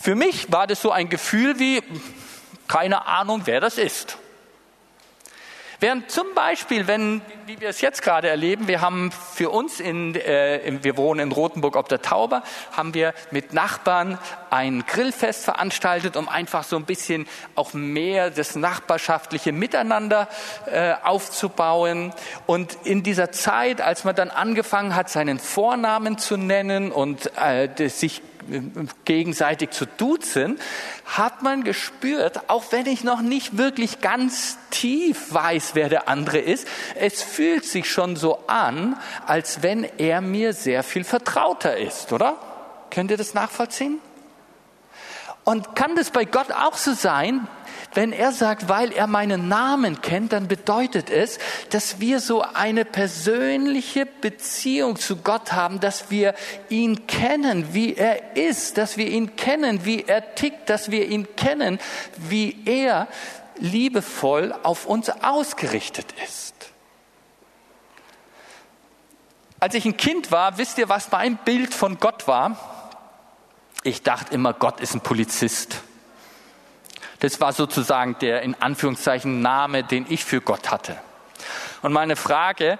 Für 0.00 0.14
mich 0.14 0.50
war 0.52 0.66
das 0.66 0.80
so 0.80 0.90
ein 0.90 1.08
Gefühl 1.08 1.58
wie, 1.58 1.82
keine 2.68 3.06
Ahnung, 3.06 3.42
wer 3.44 3.60
das 3.60 3.78
ist. 3.78 4.18
Während 5.80 6.10
zum 6.10 6.34
Beispiel, 6.34 6.88
wenn, 6.88 7.22
wie 7.46 7.60
wir 7.60 7.68
es 7.68 7.80
jetzt 7.80 8.02
gerade 8.02 8.28
erleben, 8.28 8.66
wir 8.66 8.80
haben 8.80 9.12
für 9.12 9.50
uns 9.50 9.78
in, 9.78 10.16
äh, 10.16 10.76
wir 10.82 10.96
wohnen 10.96 11.20
in 11.20 11.30
Rothenburg 11.30 11.76
ob 11.76 11.88
der 11.88 12.02
Tauber, 12.02 12.42
haben 12.72 12.94
wir 12.94 13.14
mit 13.30 13.54
Nachbarn 13.54 14.18
ein 14.50 14.84
Grillfest 14.86 15.44
veranstaltet, 15.44 16.16
um 16.16 16.28
einfach 16.28 16.64
so 16.64 16.74
ein 16.74 16.84
bisschen 16.84 17.28
auch 17.54 17.74
mehr 17.74 18.30
das 18.30 18.56
nachbarschaftliche 18.56 19.52
Miteinander 19.52 20.26
äh, 20.66 20.94
aufzubauen. 21.04 22.12
Und 22.46 22.76
in 22.82 23.04
dieser 23.04 23.30
Zeit, 23.30 23.80
als 23.80 24.02
man 24.02 24.16
dann 24.16 24.30
angefangen 24.30 24.96
hat, 24.96 25.08
seinen 25.10 25.38
Vornamen 25.38 26.18
zu 26.18 26.36
nennen 26.36 26.90
und 26.90 27.30
äh, 27.36 27.88
sich 27.88 28.22
gegenseitig 29.04 29.70
zu 29.70 29.86
duzen, 29.86 30.58
hat 31.04 31.42
man 31.42 31.64
gespürt, 31.64 32.48
auch 32.48 32.64
wenn 32.70 32.86
ich 32.86 33.04
noch 33.04 33.20
nicht 33.20 33.56
wirklich 33.56 34.00
ganz 34.00 34.58
tief 34.70 35.32
weiß, 35.32 35.70
wer 35.74 35.88
der 35.88 36.08
andere 36.08 36.38
ist, 36.38 36.66
es 36.94 37.22
fühlt 37.22 37.64
sich 37.64 37.90
schon 37.90 38.16
so 38.16 38.44
an, 38.46 38.96
als 39.26 39.62
wenn 39.62 39.84
er 39.98 40.20
mir 40.20 40.52
sehr 40.52 40.82
viel 40.82 41.04
vertrauter 41.04 41.76
ist, 41.76 42.12
oder? 42.12 42.36
Könnt 42.90 43.10
ihr 43.10 43.16
das 43.16 43.34
nachvollziehen? 43.34 44.00
Und 45.44 45.74
kann 45.74 45.96
das 45.96 46.10
bei 46.10 46.24
Gott 46.24 46.52
auch 46.52 46.76
so 46.76 46.92
sein, 46.92 47.48
wenn 47.94 48.12
er 48.12 48.32
sagt, 48.32 48.68
weil 48.68 48.92
er 48.92 49.06
meinen 49.06 49.48
Namen 49.48 50.02
kennt, 50.02 50.32
dann 50.32 50.46
bedeutet 50.46 51.10
es, 51.10 51.38
dass 51.70 52.00
wir 52.00 52.20
so 52.20 52.42
eine 52.42 52.84
persönliche 52.84 54.06
Beziehung 54.06 54.96
zu 54.96 55.16
Gott 55.16 55.52
haben, 55.52 55.80
dass 55.80 56.10
wir 56.10 56.34
ihn 56.68 57.06
kennen, 57.06 57.72
wie 57.72 57.94
er 57.94 58.36
ist, 58.36 58.78
dass 58.78 58.96
wir 58.96 59.08
ihn 59.08 59.36
kennen, 59.36 59.84
wie 59.84 60.04
er 60.04 60.34
tickt, 60.34 60.68
dass 60.68 60.90
wir 60.90 61.08
ihn 61.08 61.34
kennen, 61.36 61.78
wie 62.16 62.58
er 62.66 63.08
liebevoll 63.56 64.54
auf 64.62 64.86
uns 64.86 65.10
ausgerichtet 65.10 66.06
ist. 66.24 66.54
Als 69.60 69.74
ich 69.74 69.84
ein 69.84 69.96
Kind 69.96 70.30
war, 70.30 70.58
wisst 70.58 70.78
ihr, 70.78 70.88
was 70.88 71.10
mein 71.10 71.36
Bild 71.38 71.74
von 71.74 71.98
Gott 71.98 72.28
war? 72.28 72.56
Ich 73.82 74.02
dachte 74.02 74.34
immer, 74.34 74.52
Gott 74.52 74.80
ist 74.80 74.94
ein 74.94 75.00
Polizist. 75.00 75.82
Das 77.20 77.40
war 77.40 77.52
sozusagen 77.52 78.16
der 78.20 78.42
in 78.42 78.54
Anführungszeichen 78.60 79.40
Name, 79.40 79.84
den 79.84 80.06
ich 80.08 80.24
für 80.24 80.40
Gott 80.40 80.70
hatte. 80.70 80.96
Und 81.82 81.92
meine 81.92 82.16
Frage, 82.16 82.78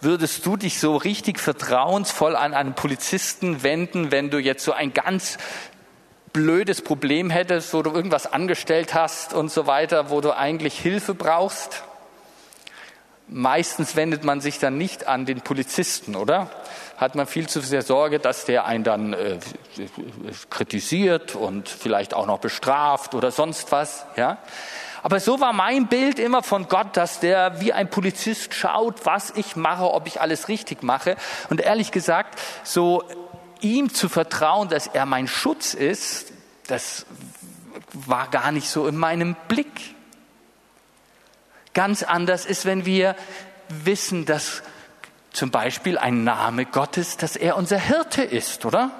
würdest 0.00 0.44
du 0.46 0.56
dich 0.56 0.80
so 0.80 0.96
richtig 0.96 1.38
vertrauensvoll 1.38 2.36
an 2.36 2.54
einen 2.54 2.74
Polizisten 2.74 3.62
wenden, 3.62 4.10
wenn 4.10 4.30
du 4.30 4.38
jetzt 4.38 4.64
so 4.64 4.72
ein 4.72 4.92
ganz 4.92 5.38
blödes 6.32 6.82
Problem 6.82 7.30
hättest, 7.30 7.74
wo 7.74 7.82
du 7.82 7.90
irgendwas 7.90 8.32
angestellt 8.32 8.94
hast 8.94 9.34
und 9.34 9.50
so 9.50 9.66
weiter, 9.66 10.10
wo 10.10 10.20
du 10.20 10.36
eigentlich 10.36 10.78
Hilfe 10.78 11.14
brauchst? 11.14 11.82
Meistens 13.32 13.94
wendet 13.94 14.24
man 14.24 14.40
sich 14.40 14.58
dann 14.58 14.76
nicht 14.76 15.06
an 15.06 15.24
den 15.24 15.40
Polizisten, 15.40 16.16
oder? 16.16 16.50
Hat 16.96 17.14
man 17.14 17.28
viel 17.28 17.48
zu 17.48 17.60
sehr 17.60 17.82
Sorge, 17.82 18.18
dass 18.18 18.44
der 18.44 18.64
einen 18.64 18.82
dann 18.82 19.12
äh, 19.12 19.38
kritisiert 20.50 21.36
und 21.36 21.68
vielleicht 21.68 22.12
auch 22.12 22.26
noch 22.26 22.40
bestraft 22.40 23.14
oder 23.14 23.30
sonst 23.30 23.70
was, 23.70 24.04
ja? 24.16 24.38
Aber 25.02 25.20
so 25.20 25.40
war 25.40 25.52
mein 25.52 25.86
Bild 25.86 26.18
immer 26.18 26.42
von 26.42 26.68
Gott, 26.68 26.96
dass 26.96 27.20
der 27.20 27.60
wie 27.60 27.72
ein 27.72 27.88
Polizist 27.88 28.52
schaut, 28.52 29.06
was 29.06 29.32
ich 29.34 29.56
mache, 29.56 29.90
ob 29.90 30.06
ich 30.06 30.20
alles 30.20 30.48
richtig 30.48 30.82
mache. 30.82 31.16
Und 31.48 31.60
ehrlich 31.60 31.90
gesagt, 31.90 32.38
so 32.64 33.04
ihm 33.60 33.94
zu 33.94 34.08
vertrauen, 34.08 34.68
dass 34.68 34.88
er 34.88 35.06
mein 35.06 35.28
Schutz 35.28 35.72
ist, 35.72 36.32
das 36.66 37.06
war 37.92 38.28
gar 38.28 38.52
nicht 38.52 38.68
so 38.68 38.86
in 38.86 38.96
meinem 38.96 39.36
Blick. 39.48 39.94
Ganz 41.74 42.02
anders 42.02 42.46
ist, 42.46 42.64
wenn 42.64 42.84
wir 42.84 43.16
wissen, 43.68 44.26
dass 44.26 44.62
zum 45.32 45.50
Beispiel 45.50 45.96
ein 45.98 46.24
Name 46.24 46.66
Gottes, 46.66 47.16
dass 47.16 47.36
er 47.36 47.56
unser 47.56 47.78
Hirte 47.78 48.22
ist, 48.22 48.64
oder? 48.64 48.90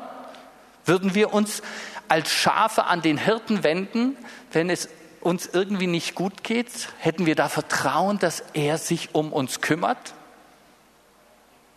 Würden 0.84 1.14
wir 1.14 1.34
uns 1.34 1.62
als 2.08 2.30
Schafe 2.30 2.84
an 2.84 3.02
den 3.02 3.18
Hirten 3.18 3.64
wenden, 3.64 4.16
wenn 4.52 4.70
es 4.70 4.88
uns 5.20 5.48
irgendwie 5.52 5.86
nicht 5.86 6.14
gut 6.14 6.44
geht? 6.44 6.88
Hätten 6.98 7.26
wir 7.26 7.34
da 7.34 7.48
Vertrauen, 7.48 8.18
dass 8.18 8.42
er 8.52 8.78
sich 8.78 9.14
um 9.14 9.32
uns 9.32 9.60
kümmert? 9.60 10.14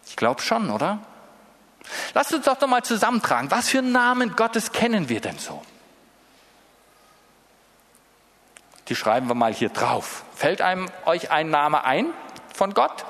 Ich 0.08 0.16
glaube 0.16 0.42
schon, 0.42 0.70
oder? 0.70 1.00
Lasst 2.14 2.34
uns 2.34 2.46
doch 2.46 2.60
noch 2.62 2.68
mal 2.68 2.84
zusammentragen. 2.84 3.52
Was 3.52 3.70
für 3.70 3.82
Namen 3.82 4.36
Gottes 4.36 4.72
kennen 4.72 5.10
wir 5.10 5.22
denn 5.22 5.38
so? 5.38 5.62
Die 8.90 8.96
schreiben 8.96 9.28
wir 9.28 9.36
mal 9.36 9.54
hier 9.54 9.70
drauf. 9.70 10.24
Fällt 10.36 10.62
einem 10.62 10.90
euch 11.06 11.32
ein 11.32 11.50
Name 11.50 11.84
ein 11.84 12.08
von 12.54 12.74
Gott? 12.74 13.06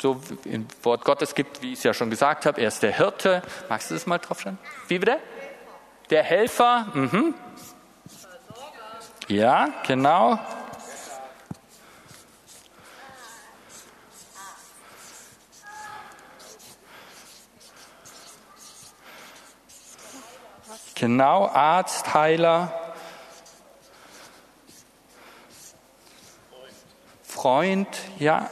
So 0.00 0.20
im 0.44 0.66
Wort 0.82 1.04
Gottes 1.04 1.34
gibt, 1.34 1.62
wie 1.62 1.72
ich 1.72 1.78
es 1.78 1.84
ja 1.84 1.94
schon 1.94 2.10
gesagt 2.10 2.46
habe, 2.46 2.60
er 2.60 2.68
ist 2.68 2.82
der 2.82 2.92
Hirte. 2.92 3.42
Magst 3.68 3.90
du 3.90 3.94
das 3.94 4.06
mal 4.06 4.18
draufstellen? 4.18 4.58
Wie 4.88 4.98
bitte? 4.98 5.18
Der 6.08 6.22
Helfer. 6.22 6.86
Mhm. 6.94 7.34
Ja, 9.28 9.68
genau. 9.86 10.38
Genau, 21.00 21.46
Arzt, 21.46 22.12
Heiler, 22.12 22.79
Freund, 27.40 27.88
ja. 28.18 28.50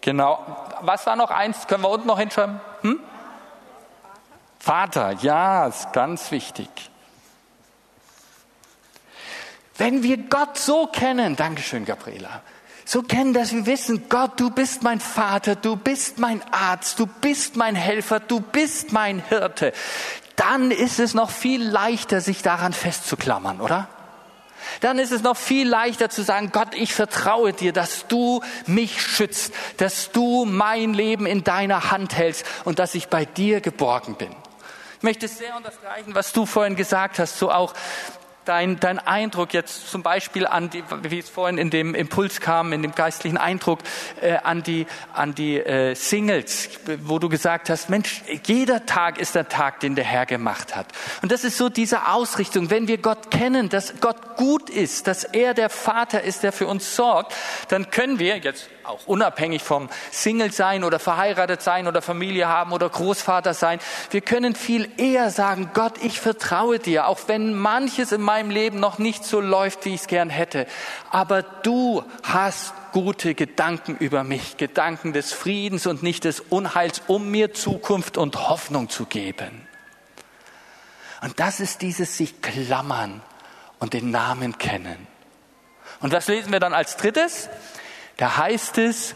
Genau. 0.00 0.46
Was 0.80 1.04
war 1.04 1.16
noch 1.16 1.30
eins? 1.30 1.66
Können 1.66 1.82
wir 1.82 1.90
unten 1.90 2.06
noch 2.06 2.18
hinschreiben? 2.18 2.58
Hm? 2.80 3.00
Vater, 4.58 5.12
ja, 5.20 5.66
ist 5.66 5.92
ganz 5.92 6.30
wichtig. 6.30 6.70
Wenn 9.76 10.02
wir 10.02 10.16
Gott 10.16 10.56
so 10.56 10.86
kennen, 10.86 11.36
Dankeschön, 11.36 11.84
Gabriela, 11.84 12.40
so 12.86 13.02
kennen, 13.02 13.34
dass 13.34 13.52
wir 13.52 13.66
wissen, 13.66 14.08
Gott, 14.08 14.40
du 14.40 14.48
bist 14.48 14.82
mein 14.82 15.00
Vater, 15.00 15.54
du 15.54 15.76
bist 15.76 16.18
mein 16.18 16.42
Arzt, 16.50 16.98
du 16.98 17.06
bist 17.06 17.56
mein 17.56 17.74
Helfer, 17.74 18.20
du 18.20 18.40
bist 18.40 18.92
mein 18.92 19.22
Hirte, 19.28 19.74
dann 20.44 20.70
ist 20.70 21.00
es 21.00 21.14
noch 21.14 21.30
viel 21.30 21.66
leichter, 21.66 22.20
sich 22.20 22.42
daran 22.42 22.74
festzuklammern, 22.74 23.62
oder? 23.62 23.88
Dann 24.80 24.98
ist 24.98 25.10
es 25.10 25.22
noch 25.22 25.38
viel 25.38 25.66
leichter 25.66 26.10
zu 26.10 26.22
sagen, 26.22 26.50
Gott, 26.52 26.74
ich 26.74 26.92
vertraue 26.92 27.54
dir, 27.54 27.72
dass 27.72 28.06
du 28.08 28.42
mich 28.66 29.00
schützt, 29.00 29.54
dass 29.78 30.12
du 30.12 30.44
mein 30.44 30.92
Leben 30.92 31.24
in 31.24 31.44
deiner 31.44 31.90
Hand 31.90 32.14
hältst 32.16 32.44
und 32.64 32.78
dass 32.78 32.94
ich 32.94 33.08
bei 33.08 33.24
dir 33.24 33.62
geborgen 33.62 34.16
bin. 34.16 34.34
Ich 34.98 35.02
möchte 35.02 35.28
sehr 35.28 35.56
unterstreichen, 35.56 36.14
was 36.14 36.32
du 36.32 36.44
vorhin 36.44 36.76
gesagt 36.76 37.18
hast, 37.18 37.38
so 37.38 37.50
auch 37.50 37.72
dein, 38.44 38.78
dein 38.80 38.98
Eindruck 38.98 39.52
jetzt 39.54 39.88
zum 39.90 40.02
Beispiel 40.02 40.46
an 40.46 40.70
die, 40.70 40.82
wie 41.02 41.18
es 41.18 41.28
vorhin 41.28 41.58
in 41.58 41.70
dem 41.70 41.94
Impuls 41.94 42.40
kam, 42.40 42.72
in 42.72 42.82
dem 42.82 42.94
geistlichen 42.94 43.36
Eindruck 43.36 43.80
äh, 44.20 44.36
an 44.36 44.62
die, 44.62 44.86
an 45.12 45.34
die 45.34 45.58
äh, 45.58 45.94
Singles, 45.94 46.68
wo 47.02 47.18
du 47.18 47.28
gesagt 47.28 47.70
hast, 47.70 47.90
Mensch, 47.90 48.22
jeder 48.44 48.86
Tag 48.86 49.18
ist 49.18 49.34
der 49.34 49.48
Tag, 49.48 49.80
den 49.80 49.94
der 49.94 50.04
Herr 50.04 50.26
gemacht 50.26 50.76
hat. 50.76 50.86
Und 51.22 51.32
das 51.32 51.44
ist 51.44 51.56
so 51.56 51.68
diese 51.68 52.08
Ausrichtung, 52.08 52.70
wenn 52.70 52.88
wir 52.88 52.98
Gott 52.98 53.30
kennen, 53.30 53.68
dass 53.68 54.00
Gott 54.00 54.36
gut 54.36 54.70
ist, 54.70 55.06
dass 55.06 55.24
er 55.24 55.54
der 55.54 55.70
Vater 55.70 56.22
ist, 56.22 56.42
der 56.42 56.52
für 56.52 56.66
uns 56.66 56.96
sorgt, 56.96 57.34
dann 57.68 57.90
können 57.90 58.18
wir 58.18 58.38
jetzt 58.38 58.68
auch 58.84 59.06
unabhängig 59.06 59.62
vom 59.62 59.88
Single 60.10 60.52
sein 60.52 60.84
oder 60.84 60.98
verheiratet 60.98 61.62
sein 61.62 61.86
oder 61.86 62.02
Familie 62.02 62.48
haben 62.48 62.72
oder 62.72 62.88
Großvater 62.88 63.54
sein. 63.54 63.78
Wir 64.10 64.20
können 64.20 64.54
viel 64.54 64.90
eher 64.98 65.30
sagen, 65.30 65.70
Gott, 65.72 65.94
ich 66.02 66.20
vertraue 66.20 66.78
dir, 66.78 67.08
auch 67.08 67.20
wenn 67.26 67.54
manches 67.54 68.12
in 68.12 68.20
meinem 68.20 68.33
Leben 68.42 68.80
noch 68.80 68.98
nicht 68.98 69.24
so 69.24 69.40
läuft, 69.40 69.84
wie 69.84 69.94
ich 69.94 70.02
es 70.02 70.06
gern 70.06 70.30
hätte. 70.30 70.66
Aber 71.10 71.42
du 71.42 72.02
hast 72.22 72.74
gute 72.92 73.34
Gedanken 73.34 73.96
über 73.96 74.24
mich, 74.24 74.56
Gedanken 74.56 75.12
des 75.12 75.32
Friedens 75.32 75.86
und 75.86 76.02
nicht 76.02 76.24
des 76.24 76.40
Unheils, 76.40 77.02
um 77.06 77.30
mir 77.30 77.54
Zukunft 77.54 78.16
und 78.16 78.48
Hoffnung 78.48 78.88
zu 78.88 79.06
geben. 79.06 79.66
Und 81.22 81.40
das 81.40 81.60
ist 81.60 81.82
dieses 81.82 82.16
sich 82.16 82.42
klammern 82.42 83.22
und 83.78 83.94
den 83.94 84.10
Namen 84.10 84.58
kennen. 84.58 85.06
Und 86.00 86.12
was 86.12 86.28
lesen 86.28 86.52
wir 86.52 86.60
dann 86.60 86.74
als 86.74 86.96
drittes? 86.96 87.48
Da 88.16 88.36
heißt 88.36 88.78
es, 88.78 89.14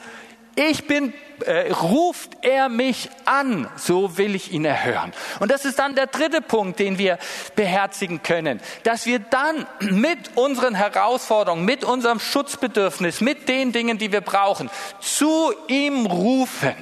ich 0.59 0.89
bin, 0.89 1.15
äh, 1.47 1.71
ruft 1.73 2.31
er 2.43 2.69
mich 2.69 3.11
an, 3.25 3.69
so 3.77 4.19
will 4.19 4.35
ich 4.35 4.53
ihn 4.53 4.65
erhören. 4.65 5.13
Und 5.39 5.53
das 5.53 5.65
ist 5.65 5.79
dann 5.79 5.95
der 5.95 6.09
dritte 6.09 6.41
Punkt, 6.41 6.81
den 6.81 6.99
wir 6.99 7.19
beherzigen 7.55 8.25
können, 8.25 8.61
dass 8.83 9.07
wir 9.07 9.21
dann 9.21 9.67
mit 9.79 10.37
unseren 10.37 10.75
Herausforderungen, 10.75 11.65
mit 11.65 11.85
unserem 11.85 12.19
Schutzbedürfnis, 12.19 13.21
mit 13.21 13.49
den 13.49 13.71
Dingen, 13.71 13.99
die 13.99 14.11
wir 14.11 14.21
brauchen, 14.21 14.69
zu 15.01 15.53
ihm 15.69 16.07
rufen. 16.07 16.75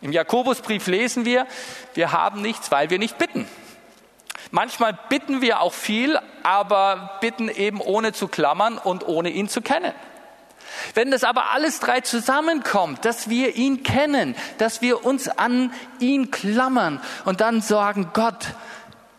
Im 0.00 0.12
Jakobusbrief 0.12 0.86
lesen 0.86 1.24
wir, 1.24 1.48
wir 1.94 2.12
haben 2.12 2.42
nichts, 2.42 2.70
weil 2.70 2.90
wir 2.90 3.00
nicht 3.00 3.18
bitten. 3.18 3.48
Manchmal 4.52 4.96
bitten 5.08 5.40
wir 5.40 5.60
auch 5.60 5.72
viel, 5.72 6.16
aber 6.44 7.18
bitten 7.20 7.48
eben 7.48 7.80
ohne 7.80 8.12
zu 8.12 8.28
klammern 8.28 8.78
und 8.78 9.08
ohne 9.08 9.30
ihn 9.30 9.48
zu 9.48 9.62
kennen. 9.62 9.92
Wenn 10.94 11.10
das 11.10 11.24
aber 11.24 11.50
alles 11.50 11.80
drei 11.80 12.00
zusammenkommt, 12.00 13.04
dass 13.04 13.28
wir 13.28 13.56
ihn 13.56 13.82
kennen, 13.82 14.34
dass 14.58 14.82
wir 14.82 15.04
uns 15.04 15.28
an 15.28 15.72
ihn 16.00 16.30
klammern 16.30 17.00
und 17.24 17.40
dann 17.40 17.60
sagen, 17.60 18.10
Gott, 18.12 18.54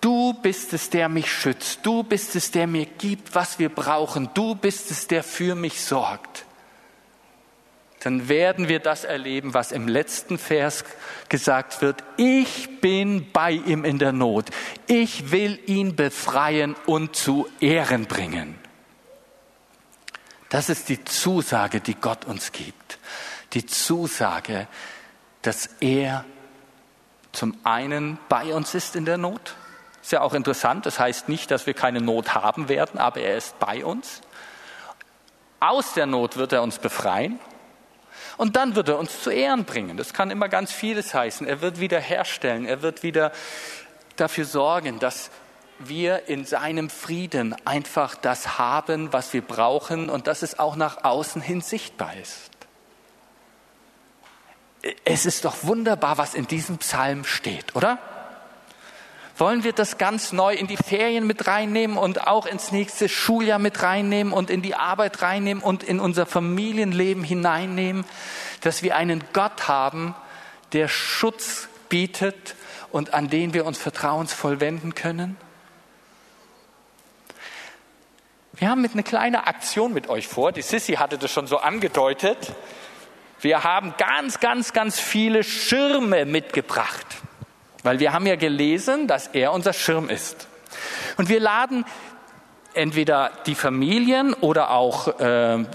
du 0.01 0.33
bist 0.33 0.73
es, 0.73 0.89
der 0.89 1.09
mich 1.09 1.31
schützt, 1.31 1.79
du 1.83 2.03
bist 2.03 2.35
es, 2.35 2.51
der 2.51 2.67
mir 2.67 2.85
gibt, 2.85 3.35
was 3.35 3.59
wir 3.59 3.69
brauchen, 3.69 4.29
du 4.33 4.55
bist 4.55 4.91
es, 4.91 5.07
der 5.07 5.23
für 5.23 5.55
mich 5.55 5.83
sorgt, 5.83 6.45
dann 8.05 8.29
werden 8.29 8.69
wir 8.69 8.79
das 8.79 9.03
erleben, 9.03 9.55
was 9.55 9.71
im 9.71 9.87
letzten 9.87 10.37
Vers 10.37 10.83
gesagt 11.27 11.81
wird. 11.81 12.03
Ich 12.17 12.79
bin 12.79 13.31
bei 13.33 13.53
ihm 13.53 13.83
in 13.83 13.97
der 13.97 14.11
Not. 14.11 14.51
Ich 14.85 15.31
will 15.31 15.59
ihn 15.65 15.95
befreien 15.95 16.75
und 16.85 17.15
zu 17.15 17.47
Ehren 17.59 18.05
bringen. 18.05 18.59
Das 20.49 20.69
ist 20.69 20.89
die 20.89 21.03
Zusage, 21.03 21.81
die 21.81 21.95
Gott 21.95 22.25
uns 22.25 22.51
gibt. 22.51 22.99
Die 23.53 23.65
Zusage, 23.65 24.67
dass 25.41 25.69
er 25.79 26.25
zum 27.31 27.57
einen 27.63 28.17
bei 28.29 28.53
uns 28.53 28.73
ist 28.73 28.95
in 28.95 29.05
der 29.05 29.17
Not. 29.17 29.55
Ist 30.01 30.11
ja 30.11 30.21
auch 30.21 30.33
interessant. 30.33 30.85
Das 30.85 30.99
heißt 30.99 31.29
nicht, 31.29 31.51
dass 31.51 31.65
wir 31.65 31.73
keine 31.73 32.01
Not 32.01 32.35
haben 32.35 32.69
werden, 32.69 32.99
aber 32.99 33.21
er 33.21 33.37
ist 33.37 33.59
bei 33.59 33.83
uns. 33.83 34.21
Aus 35.59 35.93
der 35.93 36.05
Not 36.05 36.37
wird 36.37 36.53
er 36.53 36.61
uns 36.61 36.79
befreien. 36.79 37.39
Und 38.37 38.55
dann 38.55 38.75
wird 38.75 38.89
er 38.89 38.99
uns 38.99 39.21
zu 39.23 39.29
Ehren 39.29 39.65
bringen. 39.65 39.97
Das 39.97 40.13
kann 40.13 40.29
immer 40.29 40.49
ganz 40.49 40.71
vieles 40.71 41.13
heißen. 41.13 41.47
Er 41.47 41.61
wird 41.61 41.79
wieder 41.79 41.99
herstellen. 41.99 42.65
Er 42.65 42.81
wird 42.81 43.03
wieder 43.03 43.31
dafür 44.15 44.45
sorgen, 44.45 44.99
dass 44.99 45.31
wir 45.79 46.27
in 46.27 46.45
seinem 46.45 46.89
Frieden 46.89 47.55
einfach 47.65 48.15
das 48.15 48.57
haben, 48.57 49.11
was 49.13 49.33
wir 49.33 49.41
brauchen 49.41 50.09
und 50.09 50.27
dass 50.27 50.41
es 50.41 50.57
auch 50.59 50.75
nach 50.75 51.03
außen 51.03 51.41
hin 51.41 51.61
sichtbar 51.61 52.15
ist. 52.15 52.51
Es 55.03 55.25
ist 55.25 55.45
doch 55.45 55.63
wunderbar, 55.63 56.17
was 56.17 56.35
in 56.35 56.47
diesem 56.47 56.77
Psalm 56.77 57.23
steht, 57.25 57.75
oder? 57.75 57.97
Wollen 59.37 59.63
wir 59.63 59.73
das 59.73 59.97
ganz 59.97 60.31
neu 60.31 60.53
in 60.53 60.67
die 60.67 60.77
Ferien 60.77 61.27
mit 61.27 61.47
reinnehmen 61.47 61.97
und 61.97 62.25
auch 62.25 62.45
ins 62.45 62.71
nächste 62.71 63.09
Schuljahr 63.09 63.59
mit 63.59 63.83
reinnehmen 63.83 64.31
und 64.31 64.49
in 64.49 64.61
die 64.61 64.75
Arbeit 64.75 65.21
reinnehmen 65.21 65.61
und 65.61 65.83
in 65.83 65.99
unser 65.99 66.25
Familienleben 66.25 67.23
hineinnehmen, 67.23 68.05
dass 68.61 68.81
wir 68.81 68.95
einen 68.95 69.23
Gott 69.33 69.67
haben, 69.67 70.15
der 70.71 70.87
Schutz 70.87 71.67
bietet 71.89 72.55
und 72.91 73.13
an 73.13 73.29
den 73.29 73.53
wir 73.53 73.65
uns 73.65 73.77
vertrauensvoll 73.77 74.61
wenden 74.61 74.95
können? 74.95 75.35
Wir 78.57 78.69
haben 78.69 78.81
mit 78.81 78.93
einer 78.93 79.03
kleinen 79.03 79.35
Aktion 79.35 79.93
mit 79.93 80.07
euch 80.07 80.27
vor. 80.27 80.53
Die 80.53 80.61
Sissy 80.61 80.93
hatte 80.93 81.17
das 81.17 81.29
schon 81.29 81.45
so 81.45 81.57
angedeutet. 81.57 82.37
Wir 83.41 83.65
haben 83.65 83.93
ganz, 83.97 84.39
ganz, 84.39 84.71
ganz 84.71 84.97
viele 84.97 85.43
Schirme 85.43 86.25
mitgebracht, 86.25 87.05
weil 87.83 87.99
wir 87.99 88.13
haben 88.13 88.25
ja 88.25 88.37
gelesen, 88.37 89.07
dass 89.07 89.27
er 89.27 89.51
unser 89.51 89.73
Schirm 89.73 90.07
ist. 90.07 90.47
Und 91.17 91.27
wir 91.27 91.41
laden 91.41 91.83
entweder 92.73 93.31
die 93.45 93.55
Familien 93.55 94.33
oder 94.33 94.71
auch 94.71 95.19
äh, 95.19 95.65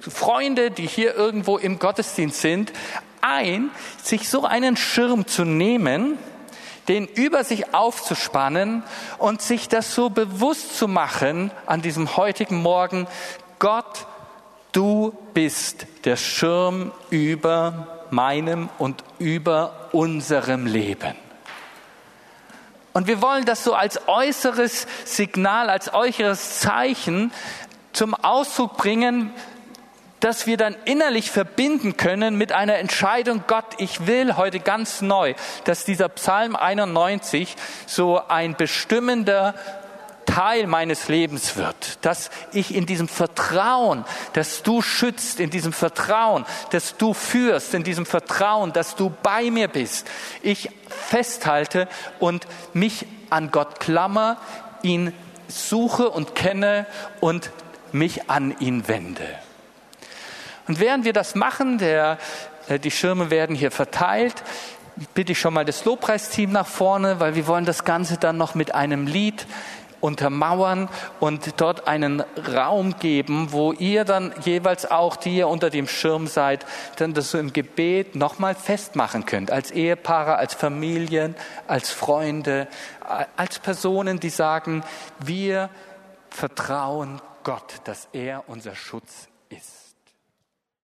Freunde, 0.00 0.72
die 0.72 0.88
hier 0.88 1.14
irgendwo 1.14 1.56
im 1.56 1.78
Gottesdienst 1.78 2.40
sind, 2.40 2.72
ein, 3.20 3.70
sich 4.02 4.28
so 4.28 4.44
einen 4.44 4.76
Schirm 4.76 5.28
zu 5.28 5.44
nehmen 5.44 6.18
den 6.88 7.06
über 7.06 7.44
sich 7.44 7.74
aufzuspannen 7.74 8.82
und 9.18 9.42
sich 9.42 9.68
das 9.68 9.94
so 9.94 10.10
bewusst 10.10 10.76
zu 10.76 10.88
machen 10.88 11.50
an 11.66 11.82
diesem 11.82 12.16
heutigen 12.16 12.60
Morgen, 12.62 13.06
Gott, 13.58 14.06
du 14.72 15.16
bist 15.32 15.86
der 16.04 16.16
Schirm 16.16 16.92
über 17.10 18.06
meinem 18.10 18.68
und 18.78 19.02
über 19.18 19.88
unserem 19.92 20.66
Leben. 20.66 21.14
Und 22.92 23.08
wir 23.08 23.20
wollen 23.20 23.44
das 23.44 23.64
so 23.64 23.74
als 23.74 24.06
äußeres 24.06 24.86
Signal, 25.04 25.68
als 25.68 25.92
äußeres 25.92 26.60
Zeichen 26.60 27.32
zum 27.92 28.14
Ausdruck 28.14 28.76
bringen, 28.76 29.32
dass 30.24 30.46
wir 30.46 30.56
dann 30.56 30.74
innerlich 30.86 31.30
verbinden 31.30 31.98
können 31.98 32.38
mit 32.38 32.50
einer 32.50 32.78
Entscheidung, 32.78 33.44
Gott, 33.46 33.66
ich 33.76 34.06
will 34.06 34.36
heute 34.38 34.58
ganz 34.58 35.02
neu, 35.02 35.34
dass 35.64 35.84
dieser 35.84 36.08
Psalm 36.08 36.56
91 36.56 37.54
so 37.84 38.22
ein 38.26 38.56
bestimmender 38.56 39.54
Teil 40.24 40.66
meines 40.66 41.08
Lebens 41.08 41.56
wird, 41.56 41.98
dass 42.00 42.30
ich 42.52 42.74
in 42.74 42.86
diesem 42.86 43.06
Vertrauen, 43.06 44.06
dass 44.32 44.62
du 44.62 44.80
schützt, 44.80 45.40
in 45.40 45.50
diesem 45.50 45.74
Vertrauen, 45.74 46.46
dass 46.70 46.96
du 46.96 47.12
führst, 47.12 47.74
in 47.74 47.84
diesem 47.84 48.06
Vertrauen, 48.06 48.72
dass 48.72 48.96
du 48.96 49.12
bei 49.22 49.50
mir 49.50 49.68
bist, 49.68 50.08
ich 50.40 50.70
festhalte 50.88 51.86
und 52.18 52.46
mich 52.72 53.04
an 53.28 53.50
Gott 53.50 53.78
klammer, 53.78 54.38
ihn 54.80 55.12
suche 55.48 56.08
und 56.08 56.34
kenne 56.34 56.86
und 57.20 57.50
mich 57.92 58.30
an 58.30 58.58
ihn 58.58 58.88
wende. 58.88 59.43
Und 60.66 60.80
während 60.80 61.04
wir 61.04 61.12
das 61.12 61.34
machen, 61.34 61.78
der, 61.78 62.18
äh, 62.68 62.78
die 62.78 62.90
Schirme 62.90 63.30
werden 63.30 63.56
hier 63.56 63.70
verteilt, 63.70 64.42
bitte 65.14 65.32
ich 65.32 65.40
schon 65.40 65.54
mal 65.54 65.64
das 65.64 65.84
Lobpreisteam 65.84 66.52
nach 66.52 66.66
vorne, 66.66 67.20
weil 67.20 67.34
wir 67.34 67.46
wollen 67.46 67.64
das 67.64 67.84
Ganze 67.84 68.16
dann 68.16 68.36
noch 68.36 68.54
mit 68.54 68.74
einem 68.74 69.06
Lied 69.06 69.46
untermauern 70.04 70.90
und 71.18 71.60
dort 71.62 71.88
einen 71.88 72.22
Raum 72.54 72.98
geben, 72.98 73.52
wo 73.52 73.72
ihr 73.72 74.04
dann 74.04 74.34
jeweils 74.44 74.90
auch, 74.90 75.16
die 75.16 75.36
ihr 75.38 75.48
unter 75.48 75.70
dem 75.70 75.88
Schirm 75.88 76.26
seid, 76.26 76.66
dann 76.96 77.14
das 77.14 77.30
so 77.30 77.38
im 77.38 77.54
Gebet 77.54 78.14
nochmal 78.14 78.54
festmachen 78.54 79.24
könnt, 79.24 79.50
als 79.50 79.70
Ehepaare, 79.70 80.36
als 80.36 80.52
Familien, 80.52 81.34
als 81.66 81.90
Freunde, 81.90 82.68
als 83.36 83.58
Personen, 83.60 84.20
die 84.20 84.28
sagen, 84.28 84.84
wir 85.20 85.70
vertrauen 86.28 87.22
Gott, 87.42 87.80
dass 87.84 88.08
er 88.12 88.44
unser 88.46 88.74
Schutz. 88.74 89.28